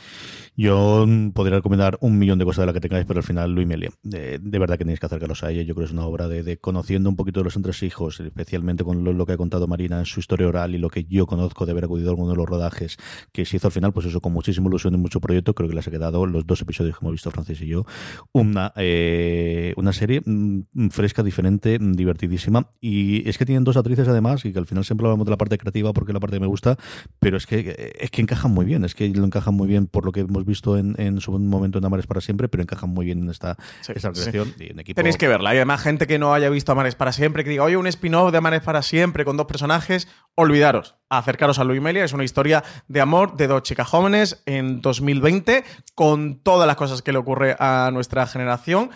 [0.60, 3.64] Yo podría recomendar un millón de cosas de la que tengáis, pero al final Luis
[3.64, 3.90] Melia.
[4.02, 5.62] De, verdad que tenéis que acercaros a ella.
[5.62, 9.04] Yo creo que es una obra de, conociendo un poquito de los entresijos, especialmente con
[9.04, 11.70] lo, que ha contado Marina en su historia oral y lo que yo conozco de
[11.70, 12.96] haber acudido a alguno de los rodajes
[13.30, 15.54] que se hizo al final, pues eso, con muchísima ilusión y mucho proyecto.
[15.54, 17.84] Creo que les ha quedado los dos episodios que hemos visto Francis y yo.
[18.32, 22.72] Una, eh, una serie mm, fresca, diferente, mm, divertidísima.
[22.80, 25.38] Y es que tienen dos actrices además, y que al final siempre hablamos de la
[25.38, 26.76] parte creativa porque es la parte que me gusta,
[27.20, 28.84] pero es que, es que encajan muy bien.
[28.84, 31.84] Es que lo encajan muy bien por lo que hemos visto en, su momento en
[31.84, 34.52] Amares para siempre, pero encajan muy bien en esta, creación.
[34.94, 35.54] Tenéis que verla.
[35.54, 38.32] Y además, gente que no haya visto Amares para siempre, que diga, oye, un spin-off
[38.32, 40.96] de Amares para siempre con dos personajes, olvidaros.
[41.10, 45.64] Acercaros a Luis Melia, es una historia de amor de dos chicas jóvenes en 2020,
[45.94, 48.90] con todas las cosas que le ocurre a nuestra generación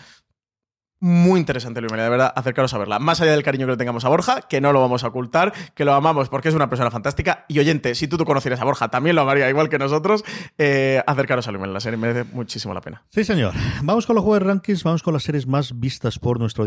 [1.03, 3.01] muy interesante, Luis Melia, de verdad, acercaros a verla.
[3.01, 5.53] Más allá del cariño que le tengamos a Borja, que no lo vamos a ocultar,
[5.75, 7.45] que lo amamos porque es una persona fantástica.
[7.49, 10.25] Y oyente, si tú, tú conocieras a Borja, también lo amaría igual que nosotros.
[10.59, 13.03] Eh, acercaros a Luis Melia, la serie merece muchísimo la pena.
[13.11, 13.53] Sí, señor.
[13.83, 16.67] Vamos con los juegos rankings, vamos con las series más vistas por nuestro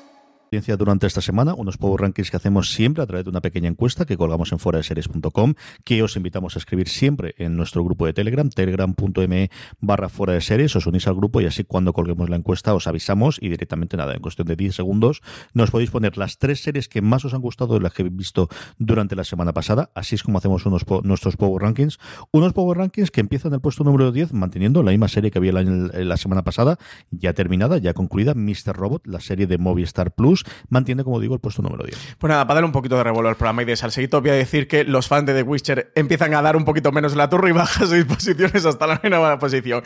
[0.51, 4.03] durante esta semana, unos Power Rankings que hacemos siempre a través de una pequeña encuesta
[4.03, 5.53] que colgamos en foradeseries.com,
[5.85, 9.49] que os invitamos a escribir siempre en nuestro grupo de Telegram, telegram.me
[9.79, 12.85] barra fuera de series, os unís al grupo y así cuando colguemos la encuesta os
[12.85, 15.21] avisamos y directamente nada, en cuestión de 10 segundos
[15.53, 18.17] nos podéis poner las tres series que más os han gustado de las que habéis
[18.17, 21.97] visto durante la semana pasada, así es como hacemos unos nuestros Power Rankings,
[22.31, 25.37] unos Power Rankings que empiezan en el puesto número 10 manteniendo la misma serie que
[25.37, 26.77] había la semana pasada,
[27.09, 28.75] ya terminada, ya concluida, Mr.
[28.75, 32.15] Robot, la serie de Movistar Plus, mantiene, como digo, el puesto número 10.
[32.17, 34.33] Pues nada, para darle un poquito de revuelo al programa y de salseguito, voy a
[34.33, 37.49] decir que los fans de The Witcher empiezan a dar un poquito menos la turra
[37.49, 39.83] y bajan sus posiciones hasta la nueva posición.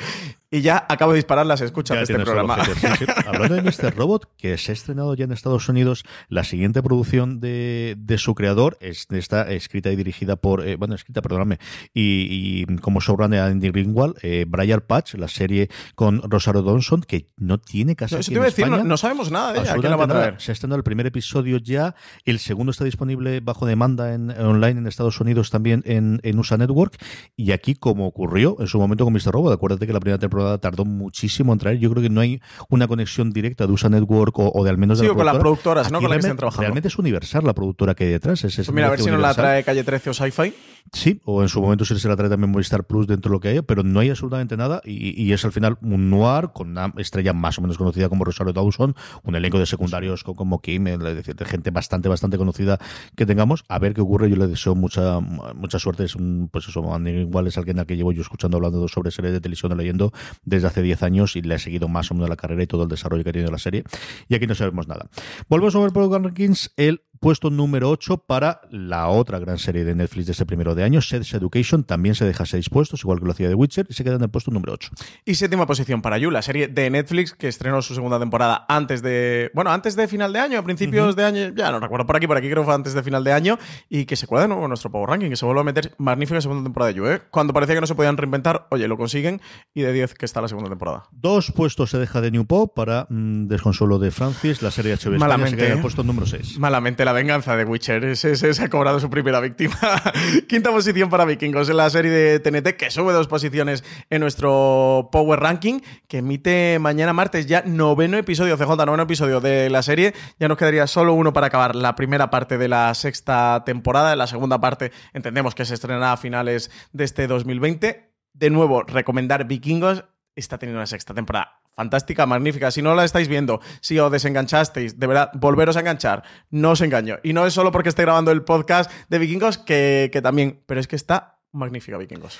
[0.52, 2.56] Y ya acabo de disparar las escuchas de este programa.
[3.26, 3.96] Hablando de Mr.
[3.96, 8.78] Robot, que se ha estrenado ya en Estados Unidos, la siguiente producción de, su creador
[8.80, 11.60] está escrita y dirigida por, eh, bueno, escrita, perdóname,
[11.94, 17.60] y, como showrunner Andy Greenwald, eh, Brian Patch, la serie con Rosario Dawson, que no
[17.60, 19.74] tiene casi no, no, sabemos nada de ella.
[19.74, 20.36] ¿Quién la va a traer?
[20.46, 24.80] Se ha estrenado el primer episodio ya, el segundo está disponible bajo demanda en, online
[24.80, 26.98] en Estados Unidos también en, en, USA Network,
[27.36, 29.32] y aquí como ocurrió en su momento con Mr.
[29.32, 32.42] Robot, acuérdate que la primera temporada tardó muchísimo en traer, yo creo que no hay
[32.70, 35.92] una conexión directa de USA Network o, de al menos de sí, con las productoras,
[35.92, 36.00] ¿no?
[36.00, 36.62] Con las que están trabajando.
[36.62, 38.44] Realmente es Universal la productora que hay detrás.
[38.44, 40.54] Es, pues mira, a ver si nos la trae Calle 13 o Sci-Fi.
[40.94, 43.48] Sí, o en su momento se la trae también Movistar Plus dentro de lo que
[43.50, 47.34] hay, pero no hay absolutamente nada y, es al final un noir con una estrella
[47.34, 51.72] más o menos conocida como Rosario Dawson, un elenco de secundarios como Kim, de gente
[51.72, 52.80] bastante, bastante conocida
[53.16, 53.64] que tengamos.
[53.68, 56.04] A ver qué ocurre, yo le deseo mucha mucha suerte.
[56.04, 59.34] Es un, pues eso, igual es alguien al que llevo yo escuchando hablando sobre series
[59.34, 60.14] de televisión leyendo
[60.44, 62.84] desde hace 10 años y le he seguido más o menos la carrera y todo
[62.84, 63.84] el desarrollo que ha tenido la serie.
[64.28, 65.08] Y aquí no sabemos nada.
[65.50, 69.96] Volvemos a ver por Rankings, el puesto número 8 para la otra gran serie de
[69.96, 73.26] Netflix de este primero de año, Sex Education, también se deja seis puestos, igual que
[73.26, 74.92] lo hacía de Witcher, y se queda en el puesto número 8.
[75.26, 79.02] Y séptima posición para You, la serie de Netflix que estrenó su segunda temporada antes
[79.02, 82.16] de, bueno, antes de final de año, a principios de año, ya no recuerdo por
[82.16, 83.58] aquí, por aquí creo que fue antes de final de año,
[83.90, 86.42] y que se cuela de nuevo nuestro Power Ranking, que se vuelve a meter magnífica
[86.42, 87.22] segunda temporada de You, ¿eh?
[87.32, 89.42] Cuando parecía que no se podían reinventar, oye, lo consiguen,
[89.74, 91.04] y de 10 que está la segunda temporada.
[91.12, 95.18] Dos puestos se deja de New Pop para mm, desconsuelo de Francis, la serie HBO
[95.18, 96.60] Malamente, se queda en el puesto número 6.
[96.60, 99.78] Malamente la venganza de Witcher se ha cobrado su primera víctima.
[100.50, 105.10] Quinta posición para Vikingos en la serie de TNT, que sube dos posiciones en nuestro
[105.12, 110.14] Power Ranking, que emite mañana martes ya noveno episodio, CJ, noveno episodio de la serie.
[110.40, 114.16] Ya nos quedaría solo uno para acabar la primera parte de la sexta temporada.
[114.16, 118.12] la segunda parte entendemos que se estrenará a finales de este 2020.
[118.34, 120.06] De nuevo, recomendar Vikingos.
[120.36, 122.72] Está teniendo una sexta temporada fantástica, magnífica.
[122.72, 126.24] Si no la estáis viendo, si os desenganchasteis, de verdad, volveros a enganchar.
[126.50, 127.18] No os engaño.
[127.24, 130.80] Y no es solo porque esté grabando el podcast de Vikingos, que, que también, pero
[130.80, 132.40] es que está magnífica, Vikingos.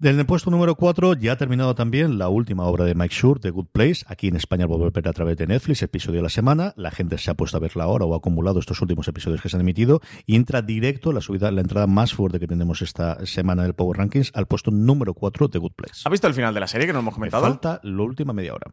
[0.00, 3.40] En el puesto número 4 ya ha terminado también la última obra de Mike Shure,
[3.40, 4.04] The Good Place.
[4.06, 6.72] Aquí en España vuelve a ver a través de Netflix, episodio de la semana.
[6.76, 9.48] La gente se ha puesto a verla ahora o ha acumulado estos últimos episodios que
[9.48, 13.26] se han emitido y entra directo la subida, la entrada más fuerte que tenemos esta
[13.26, 16.02] semana del Power Rankings al puesto número 4, The Good Place.
[16.04, 17.42] ¿Ha visto el final de la serie que nos hemos comentado?
[17.42, 18.72] falta la última media hora.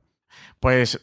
[0.59, 0.99] Pues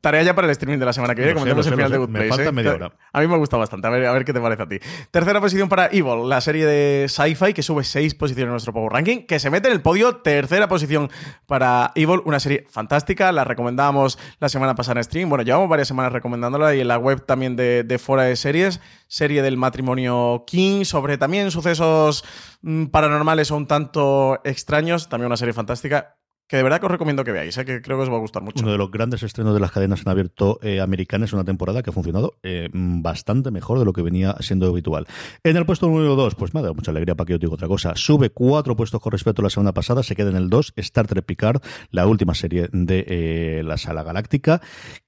[0.00, 2.10] tarea ya para el streaming de la semana que viene, comentemos el final de Good
[2.10, 2.24] Place.
[2.24, 2.52] Me falta ¿eh?
[2.52, 2.92] media hora.
[3.12, 4.78] A mí me gusta bastante, a ver, a ver qué te parece a ti.
[5.10, 8.92] Tercera posición para Evil, la serie de sci-fi que sube seis posiciones en nuestro Power
[8.92, 10.16] Ranking, que se mete en el podio.
[10.16, 11.10] Tercera posición
[11.46, 15.28] para Evil, una serie fantástica, la recomendamos la semana pasada en stream.
[15.28, 18.80] Bueno, llevamos varias semanas recomendándola y en la web también de, de Fora de Series,
[19.08, 22.24] serie del matrimonio King, sobre también sucesos
[22.62, 26.16] mm, paranormales o un tanto extraños, también una serie fantástica
[26.46, 27.64] que de verdad que os recomiendo que veáis, ¿eh?
[27.64, 28.62] que creo que os va a gustar mucho.
[28.62, 31.90] Uno de los grandes estrenos de las cadenas en abierto eh, americanas, una temporada que
[31.90, 35.06] ha funcionado eh, bastante mejor de lo que venía siendo habitual.
[35.42, 37.54] En el puesto número 2, pues me ha dado mucha alegría para que yo diga
[37.54, 37.94] otra cosa.
[37.96, 41.06] Sube cuatro puestos con respecto a la semana pasada, se queda en el 2, Star
[41.06, 44.60] Trek Picard, la última serie de la sala galáctica,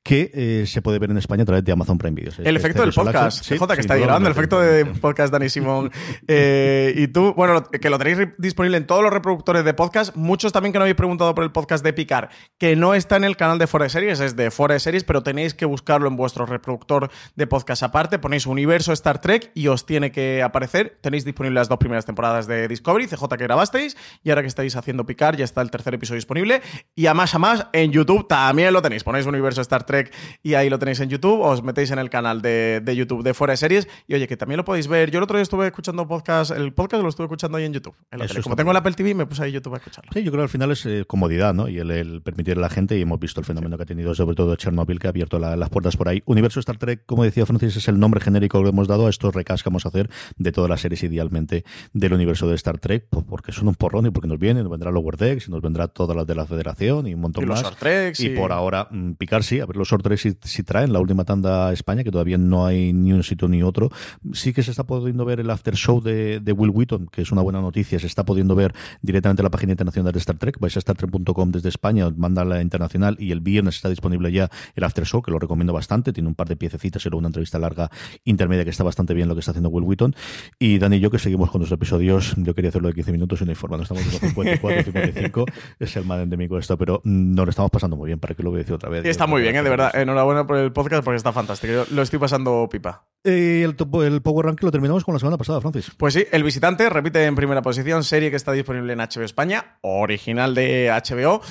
[0.06, 2.32] que se puede ver en España a través de Amazon Prime Video.
[2.38, 5.90] El efecto del podcast, sí, que está grabando, el efecto de podcast Dani Simón.
[6.28, 10.72] y tú, bueno, que lo tenéis disponible en todos los reproductores de podcast, muchos también
[10.72, 13.58] que no habéis preguntado por el podcast de Picar, que no está en el canal
[13.58, 17.46] de Fora Series, es de Fora Series, pero tenéis que buscarlo en vuestro reproductor de
[17.48, 18.20] podcast aparte.
[18.20, 20.98] Ponéis Universo Star Trek y os tiene que aparecer.
[21.00, 24.76] Tenéis disponibles las dos primeras temporadas de Discovery, CJ que grabasteis, y ahora que estáis
[24.76, 26.62] haciendo Picar ya está el tercer episodio disponible.
[26.94, 29.02] Y a más a más, en YouTube también lo tenéis.
[29.02, 29.95] Ponéis Universo Star Trek
[30.42, 31.40] y ahí lo tenéis en YouTube.
[31.40, 33.88] Os metéis en el canal de, de YouTube de Fuera de Series.
[34.06, 35.10] Y oye, que también lo podéis ver.
[35.10, 37.94] Yo el otro día estuve escuchando podcast, el podcast lo estuve escuchando ahí en YouTube.
[38.10, 38.40] En la Eso tele.
[38.40, 40.10] está Como tengo el Apple TV, me puse ahí YouTube a escucharlo.
[40.12, 41.68] Sí, yo creo que al final es eh, comodidad, ¿no?
[41.68, 44.14] Y el, el permitir a la gente, y hemos visto el fenómeno que ha tenido,
[44.14, 46.22] sobre todo Chernobyl, que ha abierto la- las puertas por ahí.
[46.26, 49.34] Universo Star Trek, como decía Francis, es el nombre genérico que hemos dado a estos
[49.34, 53.06] recaps que vamos a hacer de todas las series, idealmente, del universo de Star Trek,
[53.10, 55.88] pues porque son un porrón y porque nos vienen, nos vendrá Decks y nos vendrá
[55.88, 57.68] todas las de la Federación y un montón Y los más.
[57.68, 60.92] Sortreks Y y- por ahora, mm, picar sí, a ver los sorteos si, si traen
[60.92, 63.90] la última tanda a España, que todavía no hay ni un sitio ni otro.
[64.32, 67.32] Sí que se está pudiendo ver el after show de, de Will Wheaton, que es
[67.32, 70.58] una buena noticia, se está pudiendo ver directamente en la página internacional de Star Trek.
[70.58, 74.84] Vais a startrek.com desde España, manda la internacional y el viernes está disponible ya el
[74.84, 76.12] after show, que lo recomiendo bastante.
[76.12, 77.90] Tiene un par de piececitas y luego una entrevista larga
[78.24, 80.14] intermedia que está bastante bien lo que está haciendo Will Wheaton.
[80.58, 83.40] Y Dani y yo, que seguimos con los episodios, yo quería hacerlo de 15 minutos
[83.42, 85.44] y no informando, estamos en los 54, 55,
[85.78, 88.42] es el mal endémico esto, pero mm, nos lo estamos pasando muy bien, para que
[88.42, 89.04] lo voy a decir otra vez.
[89.04, 89.62] Está muy bien, ¿eh?
[89.62, 89.96] de verdad.
[90.00, 91.72] Enhorabuena por el podcast porque está fantástico.
[91.72, 93.04] Yo lo estoy pasando pipa.
[93.24, 95.90] Eh, el, el Power Rank lo terminamos con la semana pasada, Francis.
[95.96, 99.78] Pues sí, El Visitante repite en primera posición, serie que está disponible en HBO España,
[99.82, 101.42] original de HBO.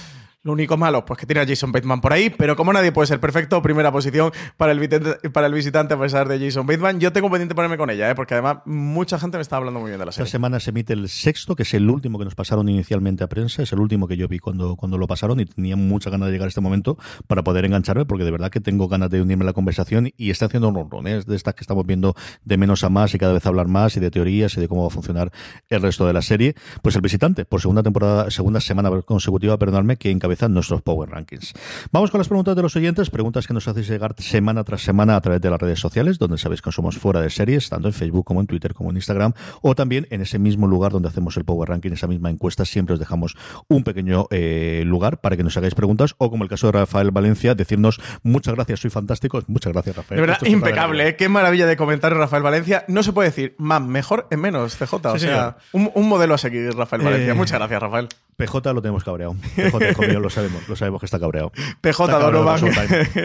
[0.45, 3.07] Lo único malo, pues que tiene a Jason Bateman por ahí, pero como nadie puede
[3.07, 6.99] ser perfecto, primera posición para el, visitante, para el visitante a pesar de Jason Bateman.
[6.99, 8.13] Yo tengo pendiente ponerme con ella, ¿eh?
[8.13, 10.31] porque además mucha gente me está hablando muy bien de la Esta serie.
[10.33, 13.63] semana se emite el sexto, que es el último que nos pasaron inicialmente a prensa,
[13.63, 16.33] es el último que yo vi cuando, cuando lo pasaron y tenía mucha ganas de
[16.33, 19.45] llegar a este momento para poder engancharme, porque de verdad que tengo ganas de unirme
[19.45, 21.21] a la conversación y está haciendo un ronron, ¿eh?
[21.25, 23.99] de estas que estamos viendo de menos a más y cada vez hablar más y
[23.99, 25.31] de teorías y de cómo va a funcionar
[25.69, 26.53] el resto de la serie.
[26.83, 30.11] Pues el visitante, por segunda temporada, segunda semana consecutiva, perdonadme, que
[30.49, 31.53] nuestros Power Rankings.
[31.91, 35.15] Vamos con las preguntas de los oyentes, preguntas que nos hacéis llegar semana tras semana
[35.15, 37.93] a través de las redes sociales, donde sabéis que somos fuera de series, tanto en
[37.93, 41.37] Facebook como en Twitter como en Instagram, o también en ese mismo lugar donde hacemos
[41.37, 43.35] el Power Ranking, esa misma encuesta, siempre os dejamos
[43.67, 47.11] un pequeño eh, lugar para que nos hagáis preguntas, o como el caso de Rafael
[47.11, 50.17] Valencia, decirnos muchas gracias, soy fantástico, muchas gracias Rafael.
[50.17, 51.07] De verdad, Esto impecable.
[51.09, 51.15] ¿eh?
[51.15, 52.85] Qué maravilla de comentario, Rafael Valencia.
[52.87, 54.93] No se puede decir más mejor en menos, CJ.
[54.93, 57.31] o Sí, sea, un, un modelo a seguir, Rafael Valencia.
[57.31, 58.07] Eh, Muchas gracias, Rafael.
[58.37, 59.35] PJ lo tenemos cabreado.
[59.55, 61.51] PJ, hijo mío, lo sabemos, lo sabemos que está cabreado.
[61.81, 62.61] PJ Está Donovan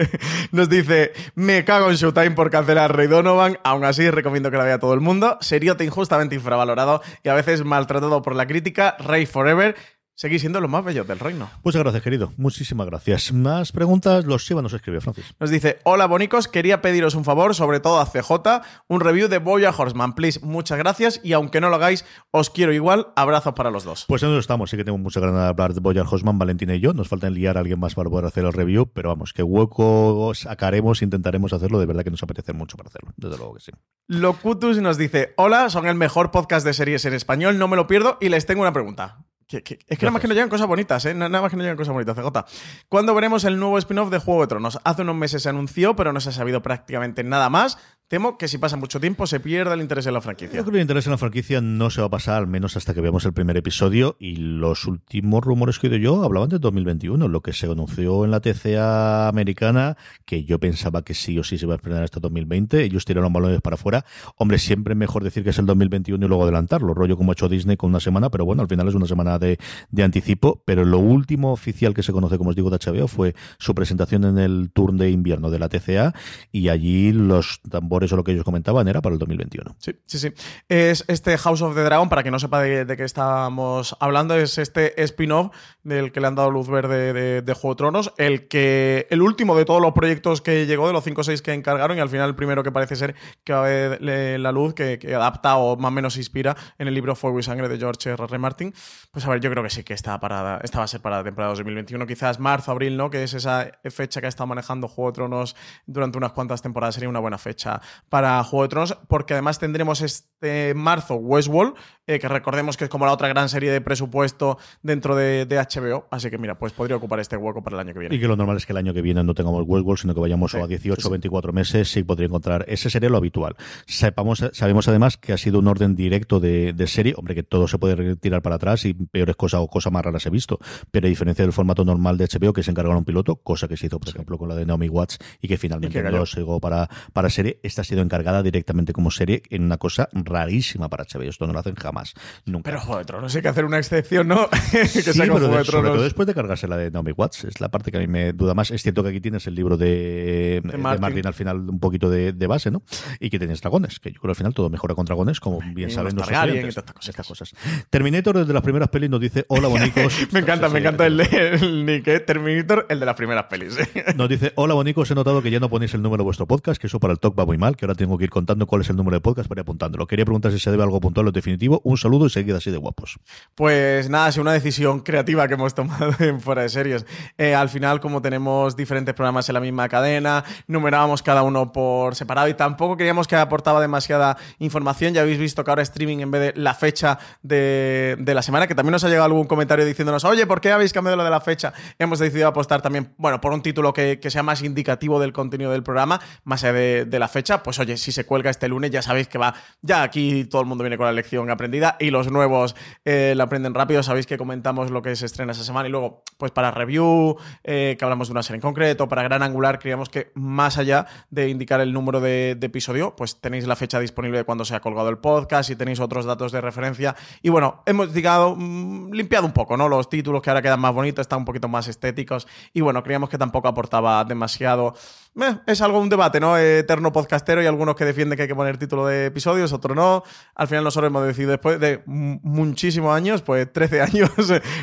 [0.51, 3.59] nos dice: Me cago en Showtime por cancelar Rey Donovan.
[3.63, 5.37] Aún así, recomiendo que la vea todo el mundo.
[5.41, 8.95] Seriote injustamente infravalorado y a veces maltratado por la crítica.
[8.99, 9.75] Rey Forever.
[10.15, 11.49] Seguís siendo los más bellos del reino.
[11.63, 12.31] Muchas gracias, querido.
[12.37, 13.33] Muchísimas gracias.
[13.33, 15.33] Más preguntas, los Shiva nos escribe, Francis.
[15.39, 19.39] Nos dice, hola bonicos, quería pediros un favor, sobre todo a CJ, un review de
[19.39, 20.39] Boya Horseman, please.
[20.43, 23.07] Muchas gracias y aunque no lo hagáis, os quiero igual.
[23.15, 24.05] Abrazos para los dos.
[24.07, 26.75] Pues en eso estamos, sí que tengo mucha ganas de hablar de Boyar Hosman, Valentina
[26.75, 26.93] y yo.
[26.93, 30.33] Nos falta enliar a alguien más para poder hacer el review, pero vamos, que hueco
[30.35, 33.71] sacaremos, intentaremos hacerlo, de verdad que nos apetece mucho para hacerlo, desde luego que sí.
[34.07, 37.87] Locutus nos dice, hola, son el mejor podcast de series en español, no me lo
[37.87, 39.25] pierdo y les tengo una pregunta.
[39.51, 41.13] Que- que- es que nada más que nos llegan cosas bonitas, ¿eh?
[41.13, 42.45] Na- Nada más que nos llegan cosas bonitas, CJ.
[42.87, 44.79] ¿Cuándo veremos el nuevo spin-off de Juego de Tronos?
[44.85, 47.77] Hace unos meses se anunció, pero no se ha sabido prácticamente nada más.
[48.11, 50.57] Temo que si pasa mucho tiempo se pierda el interés en la franquicia.
[50.57, 52.75] Yo creo que el interés en la franquicia no se va a pasar, al menos
[52.75, 54.17] hasta que veamos el primer episodio.
[54.19, 58.25] Y los últimos rumores que he oído yo hablaban de 2021, lo que se anunció
[58.25, 59.95] en la TCA americana,
[60.25, 62.83] que yo pensaba que sí o sí se iba a estrenar hasta 2020.
[62.83, 64.03] Ellos tiraron balones para afuera.
[64.35, 67.35] Hombre, siempre es mejor decir que es el 2021 y luego adelantarlo, rollo como ha
[67.35, 69.57] hecho Disney con una semana, pero bueno, al final es una semana de,
[69.89, 70.63] de anticipo.
[70.65, 74.25] Pero lo último oficial que se conoce, como os digo, de HBO fue su presentación
[74.25, 76.13] en el tour de invierno de la TCA
[76.51, 79.75] y allí los tambores o lo que ellos comentaban era para el 2021.
[79.79, 80.33] Sí, sí, sí.
[80.69, 84.57] Es este House of the Dragon, para que no sepa de, qué estamos hablando, es
[84.57, 89.07] este spin-off del que le han dado luz verde de, Juego de Tronos, el que
[89.09, 91.97] el último de todos los proyectos que llegó, de los 5 o 6 que encargaron,
[91.97, 94.97] y al final el primero que parece ser que va a ver la luz, que,
[94.97, 97.77] que adapta o más o menos se inspira en el libro Fuego y Sangre de
[97.77, 98.23] George R.
[98.23, 98.37] R.
[98.37, 98.73] Martin.
[99.11, 101.17] Pues a ver, yo creo que sí que está parada, esta va a ser para
[101.17, 103.09] la temporada 2021, quizás marzo, abril, ¿no?
[103.09, 106.95] Que es esa fecha que ha estado manejando Juego de Tronos durante unas cuantas temporadas,
[106.95, 111.75] sería una buena fecha para Juego de Tronos, porque además tendremos este marzo Westworld,
[112.07, 115.57] eh, que recordemos que es como la otra gran serie de presupuesto dentro de, de
[115.57, 118.15] HBO, así que mira, pues podría ocupar este hueco para el año que viene.
[118.15, 120.19] Y que lo normal es que el año que viene no tengamos Westworld, sino que
[120.19, 121.07] vayamos Sí, a 18 sí, sí.
[121.07, 122.65] o 24 meses, sí podría encontrar.
[122.67, 123.55] Ese sería lo habitual.
[123.85, 127.67] Sepamos, sabemos además que ha sido un orden directo de, de serie, hombre, que todo
[127.67, 130.59] se puede tirar para atrás y peores cosas o cosas más raras he visto,
[130.91, 133.77] pero a diferencia del formato normal de HBO, que se encargaron un piloto, cosa que
[133.77, 136.17] se hizo, por ejemplo, con la de Naomi Watts y que finalmente Y que cayó.
[136.19, 140.09] no llegó para, para serie, esta ha sido encargada directamente como serie en una cosa
[140.13, 141.23] rarísima para HBO.
[141.23, 142.13] Esto no lo hacen jamás,
[142.45, 142.69] nunca.
[142.69, 144.47] Pero Juego de Tronos hay que hacer una excepción, ¿no?
[144.71, 145.93] que Sí, pero de- de sobre Tronos.
[145.93, 148.33] todo después de cargarse la de Naomi Watts, es la parte que a mí me
[148.33, 148.71] duda más.
[148.71, 151.01] Es cierto que aquí tienes el libro de, de Martin.
[151.01, 151.27] Martin.
[151.27, 152.83] al final un poquito de, base, ¿no?
[153.19, 155.59] Y que tienes dragones, que yo creo que al final todo mejora con dragones, como
[155.73, 157.53] bien y saben los y todas estas Estas cosas.
[157.89, 160.13] Terminator desde las primeras pelis nos dice, hola bonicos.
[160.31, 162.19] Me encanta, me encanta el, el nick, ¿eh?
[162.19, 163.77] Terminator, el de las primeras pelis.
[164.15, 166.79] Nos dice, hola bonicos, he notado que ya no ponéis el número de vuestro podcast,
[166.81, 168.89] que eso para el talk va muy que ahora tengo que ir contando cuál es
[168.89, 170.07] el número de podcast para ir apuntándolo.
[170.07, 171.79] Quería preguntar si se debe algo puntual o definitivo.
[171.83, 173.19] Un saludo y seguid así de guapos.
[173.53, 177.05] Pues nada, es una decisión creativa que hemos tomado en fuera de series.
[177.37, 182.15] Eh, al final, como tenemos diferentes programas en la misma cadena, numerábamos cada uno por
[182.15, 185.13] separado y tampoco queríamos que aportaba demasiada información.
[185.13, 188.65] Ya habéis visto que ahora streaming en vez de la fecha de, de la semana,
[188.65, 191.29] que también nos ha llegado algún comentario diciéndonos, oye, ¿por qué habéis cambiado lo de
[191.29, 191.73] la fecha?
[191.99, 195.71] Hemos decidido apostar también, bueno, por un título que, que sea más indicativo del contenido
[195.71, 197.50] del programa, más allá de, de la fecha.
[197.59, 200.67] Pues oye, si se cuelga este lunes, ya sabéis que va, ya aquí todo el
[200.67, 204.03] mundo viene con la lección aprendida y los nuevos eh, la aprenden rápido.
[204.03, 207.95] Sabéis que comentamos lo que se estrena esa semana y luego, pues para review, eh,
[207.97, 211.49] que hablamos de una serie en concreto, para Gran Angular, creíamos que más allá de
[211.49, 215.09] indicar el número de, episodio, pues tenéis la fecha disponible de cuando se ha colgado
[215.09, 217.15] el podcast y tenéis otros datos de referencia.
[217.41, 219.89] Y bueno, hemos mm, limpiado un poco, ¿no?
[219.89, 222.47] Los títulos que ahora quedan más bonitos, están un poquito más estéticos.
[222.73, 224.93] Y bueno, creíamos que tampoco aportaba demasiado.
[225.39, 226.57] Eh, es algo un debate, ¿no?
[226.57, 230.23] Eterno podcastero y algunos que defienden que hay que poner título de episodios, otros no.
[230.55, 234.29] Al final nosotros hemos decidido, después de muchísimos años, pues 13 años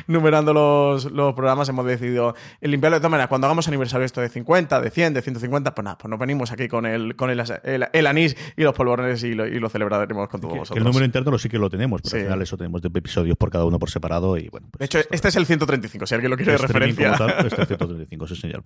[0.07, 3.29] numerando los, los programas, hemos decidido limpiarlo de todas maneras.
[3.29, 6.51] Cuando hagamos aniversario esto de 50, de 100, de 150, pues nada, pues nos venimos
[6.51, 9.69] aquí con el, con el, el, el anís y los polvorones y lo, y lo
[9.69, 10.79] celebraremos con todos Que, que vosotros.
[10.79, 12.17] el número interno lo sí que lo tenemos, pero Sí.
[12.17, 14.69] al final eso tenemos de episodios por cada uno por separado y bueno.
[14.71, 17.19] pues de hecho, este es el 135, si alguien lo quiere de streaming referencia.
[17.37, 18.63] tal, este 135, sí señor.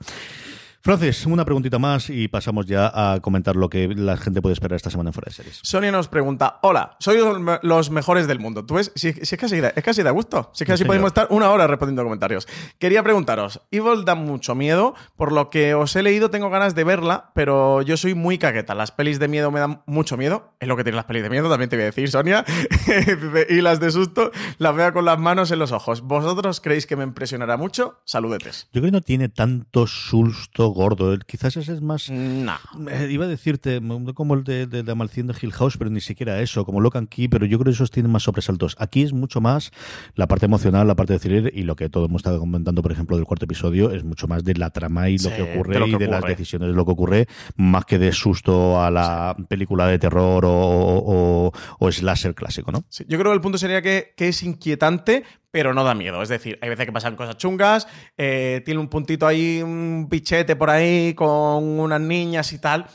[0.85, 4.75] Francis, una preguntita más y pasamos ya a comentar lo que la gente puede esperar
[4.75, 5.61] esta semana en Fuera de Series.
[5.63, 8.65] Sonia nos pregunta, hola, soy los me- los mejores del mundo.
[8.67, 8.91] ¿Tú ves?
[8.97, 10.51] Si, si es, casi de, es casi de gusto.
[10.53, 12.49] Si es que Sí, así podemos estar una hora respondiendo comentarios.
[12.81, 16.83] Quería preguntaros, Evil da mucho miedo, por lo que os he leído tengo ganas de
[16.83, 18.75] verla, pero yo soy muy caqueta.
[18.75, 20.55] Las pelis de miedo me dan mucho miedo.
[20.59, 22.45] Es lo que tienen las pelis de miedo, también te voy a decir, Sonia.
[23.49, 26.01] Y las de susto las veo con las manos en los ojos.
[26.03, 28.01] ¿Vosotros creéis que me impresionará mucho?
[28.05, 28.65] Saludetes.
[28.73, 31.13] Yo creo que no tiene tanto susto gordo.
[31.13, 32.11] El- Quizás ese es más.
[32.11, 32.55] No.
[32.91, 33.81] Eh, iba a decirte,
[34.15, 37.47] como el de, de de Hill House, pero ni siquiera eso, como Locan Key, pero
[37.47, 38.77] yo creo que esos tienen más sobresaltos.
[38.79, 39.71] Aquí es mucho más
[40.15, 42.93] la parte emocional, la parte de thriller y lo que todos hemos estado comentando, por
[42.93, 45.75] ejemplo, del cuarto episodio, es mucho más de la trama y lo Sí, que ocurre
[45.75, 48.91] de lo y de las decisiones de lo que ocurre, más que de susto a
[48.91, 52.85] la película de terror o, o, o slasher clásico, ¿no?
[52.89, 56.21] Sí, yo creo que el punto sería que, que es inquietante, pero no da miedo.
[56.23, 57.87] Es decir, hay veces que pasan cosas chungas,
[58.17, 62.87] eh, tiene un puntito ahí, un pichete por ahí con unas niñas y tal.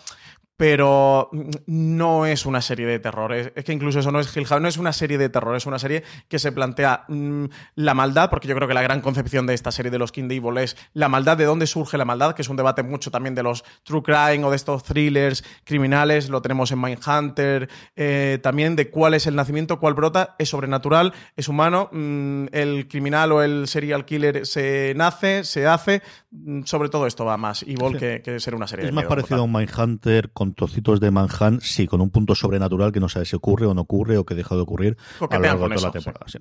[0.57, 1.29] Pero
[1.67, 3.31] no es una serie de terror.
[3.33, 5.55] Es, es que incluso eso no es Hill House, no es una serie de terror,
[5.55, 7.45] es una serie que se plantea mm,
[7.75, 10.29] la maldad, porque yo creo que la gran concepción de esta serie de los King
[10.31, 13.35] Evil es la maldad, de dónde surge la maldad, que es un debate mucho también
[13.35, 16.29] de los true crime o de estos thrillers criminales.
[16.29, 21.13] Lo tenemos en Mindhunter, eh, también de cuál es el nacimiento, cuál brota, es sobrenatural,
[21.35, 21.89] es humano.
[21.91, 26.01] mm, el criminal o el serial killer se nace, se hace.
[26.31, 27.97] mm, sobre todo esto va más Evil Sí.
[27.99, 30.99] que, que ser una serie Es de más miedo parecido a un Mindhunter con trocitos
[30.99, 34.17] de Manhunt, sí, con un punto sobrenatural que no sabe si ocurre o no ocurre
[34.17, 36.25] o que deja de ocurrir a lo largo con de toda la temporada.
[36.27, 36.39] sí.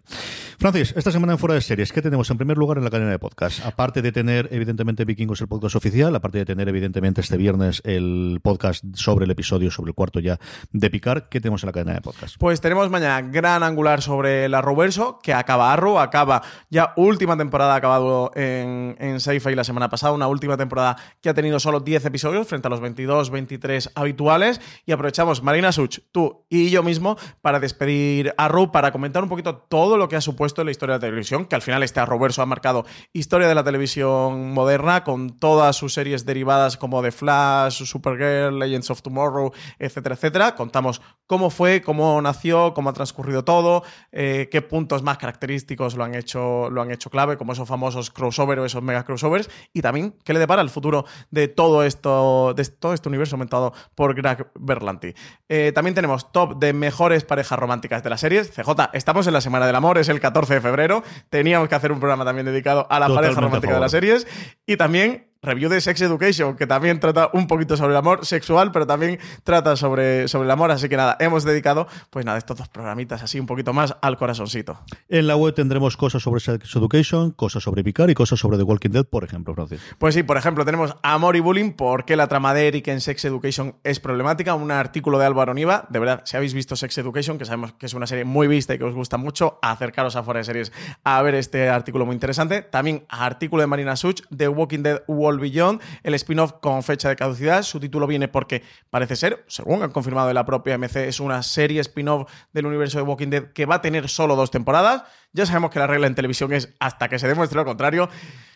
[0.58, 3.10] Francis, esta semana en Fuera de Series, ¿qué tenemos en primer lugar en la cadena
[3.10, 3.64] de podcast?
[3.64, 8.40] Aparte de tener, evidentemente, Vikingos, el podcast oficial, aparte de tener, evidentemente, este viernes el
[8.42, 10.38] podcast sobre el episodio, sobre el cuarto ya
[10.72, 12.36] de Picar, ¿qué tenemos en la cadena de podcast?
[12.38, 17.74] Pues tenemos mañana gran angular sobre la Arrowverso, que acaba Arrow, acaba ya última temporada
[17.74, 22.06] acabado en, en Sci-Fi la semana pasada, una última temporada que ha tenido solo 10
[22.06, 24.60] episodios frente a los 22, 23 habituales.
[24.84, 29.28] Y aprovechamos, Marina Such, tú y yo mismo, para despedir a Arrow, para comentar un
[29.28, 31.82] poquito todo lo que ha supuesto en la historia de la televisión, que al final
[31.82, 37.02] este Arrowverso ha marcado historia de la televisión moderna, con todas sus series derivadas como
[37.02, 40.54] The Flash, Supergirl, Legends of Tomorrow, etcétera, etcétera.
[40.54, 43.82] Contamos cómo fue, cómo nació, cómo ha transcurrido todo,
[44.12, 48.10] eh, qué puntos más característicos lo han hecho, lo han hecho clave, como esos famosos
[48.10, 52.54] crossover o esos mega crossovers, y también qué le depara el futuro de todo esto,
[52.54, 55.14] de todo este universo aumentado por Greg Berlanti.
[55.48, 58.50] Eh, también tenemos top de mejores parejas románticas de las series.
[58.50, 61.02] CJ, estamos en la Semana del Amor, es el 14 de febrero.
[61.30, 64.26] Teníamos que hacer un programa también dedicado a la Totalmente pareja romántica de las series.
[64.66, 68.72] Y también review de Sex Education, que también trata un poquito sobre el amor sexual,
[68.72, 70.70] pero también trata sobre, sobre el amor.
[70.70, 74.16] Así que nada, hemos dedicado, pues nada, estos dos programitas así un poquito más al
[74.16, 74.78] corazoncito.
[75.08, 78.64] En la web tendremos cosas sobre Sex Education, cosas sobre Picar y cosas sobre The
[78.64, 79.80] Walking Dead, por ejemplo, Francis.
[79.98, 83.00] Pues sí, por ejemplo, tenemos Amor y Bullying, por qué la trama de Eric en
[83.00, 85.86] Sex Education es problemática, un artículo de Álvaro Niva.
[85.90, 88.74] De verdad, si habéis visto Sex Education, que sabemos que es una serie muy vista
[88.74, 90.72] y que os gusta mucho, acercaros a fuera de series
[91.04, 92.62] a ver este artículo muy interesante.
[92.62, 97.16] También artículo de Marina Such, The Walking Dead World Beyond, el spin-off con fecha de
[97.16, 97.62] caducidad.
[97.62, 101.42] Su título viene porque parece ser, según han confirmado de la propia MC, es una
[101.42, 105.02] serie spin-off del universo de Walking Dead que va a tener solo dos temporadas.
[105.32, 108.08] Ya sabemos que la regla en televisión es hasta que se demuestre lo contrario.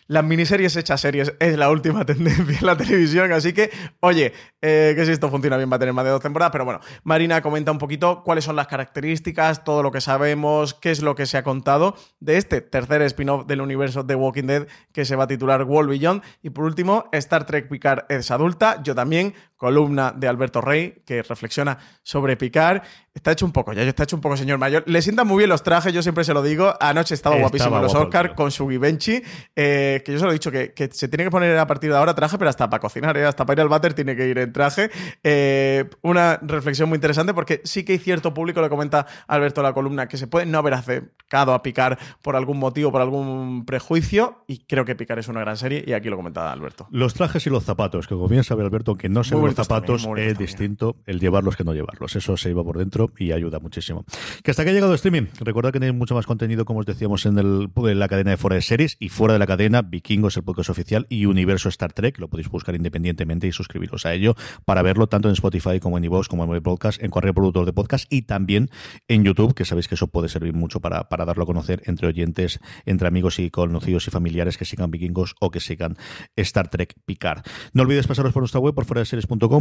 [0.07, 4.93] Las miniseries hechas series es la última tendencia en la televisión, así que, oye, eh,
[4.95, 7.41] que si esto funciona bien va a tener más de dos temporadas, pero bueno, Marina
[7.41, 11.25] comenta un poquito cuáles son las características, todo lo que sabemos, qué es lo que
[11.25, 15.23] se ha contado de este tercer spin-off del universo de Walking Dead que se va
[15.23, 16.23] a titular World Beyond.
[16.41, 21.21] Y por último, Star Trek Picard es adulta, yo también, columna de Alberto Rey, que
[21.21, 22.81] reflexiona sobre Picard.
[23.13, 24.83] Está hecho un poco, ya está hecho un poco señor mayor.
[24.87, 26.73] Le sientan muy bien los trajes, yo siempre se lo digo.
[26.79, 29.21] Anoche estaba, guapísimo en los Oscars con su Givenchy,
[29.55, 31.91] eh, que yo se lo he dicho que, que, se tiene que poner a partir
[31.91, 34.27] de ahora traje, pero hasta para cocinar, eh, hasta para ir al váter tiene que
[34.27, 34.89] ir en traje.
[35.23, 39.73] Eh, una reflexión muy interesante porque sí que hay cierto público, le comenta Alberto la
[39.73, 44.43] columna, que se puede no haber acercado a Picard por algún motivo, por algún prejuicio,
[44.47, 46.87] y creo que Picard es una gran serie, y aquí lo comentaba Alberto.
[46.89, 50.03] Los trajes y los zapatos, que como bien sabe Alberto, que no se los zapatos
[50.03, 52.15] también, es distinto el llevarlos que no llevarlos.
[52.15, 54.05] Eso se iba por dentro y ayuda muchísimo.
[54.43, 55.27] Que hasta que ha llegado el streaming.
[55.39, 58.37] Recuerda que tenéis mucho más contenido, como os decíamos, en, el, en la cadena de
[58.37, 61.93] fuera de series y fuera de la cadena, Vikingos, el podcast oficial, y Universo Star
[61.93, 62.19] Trek.
[62.19, 66.05] Lo podéis buscar independientemente y suscribiros a ello para verlo tanto en Spotify como en
[66.05, 68.69] iVoox, como en el podcast, en cualquier productor de podcast y también
[69.07, 72.07] en YouTube, que sabéis que eso puede servir mucho para, para darlo a conocer entre
[72.07, 75.97] oyentes, entre amigos y conocidos y familiares que sigan Vikingos o que sigan
[76.35, 77.43] Star Trek Picard.
[77.73, 79.05] No olvides pasaros por nuestra web, por fuera de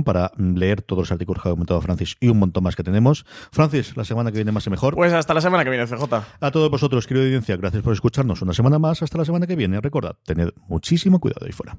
[0.04, 3.24] para leer todos los artículos que ha comentado Francis y un montón más que tenemos.
[3.50, 4.94] Francis, la semana que viene más y mejor.
[4.94, 6.02] Pues hasta la semana que viene, CJ.
[6.40, 9.02] A todos vosotros, querido audiencia, gracias por escucharnos una semana más.
[9.02, 9.80] Hasta la semana que viene.
[9.80, 11.78] Recordad, tened muchísimo cuidado ahí fuera.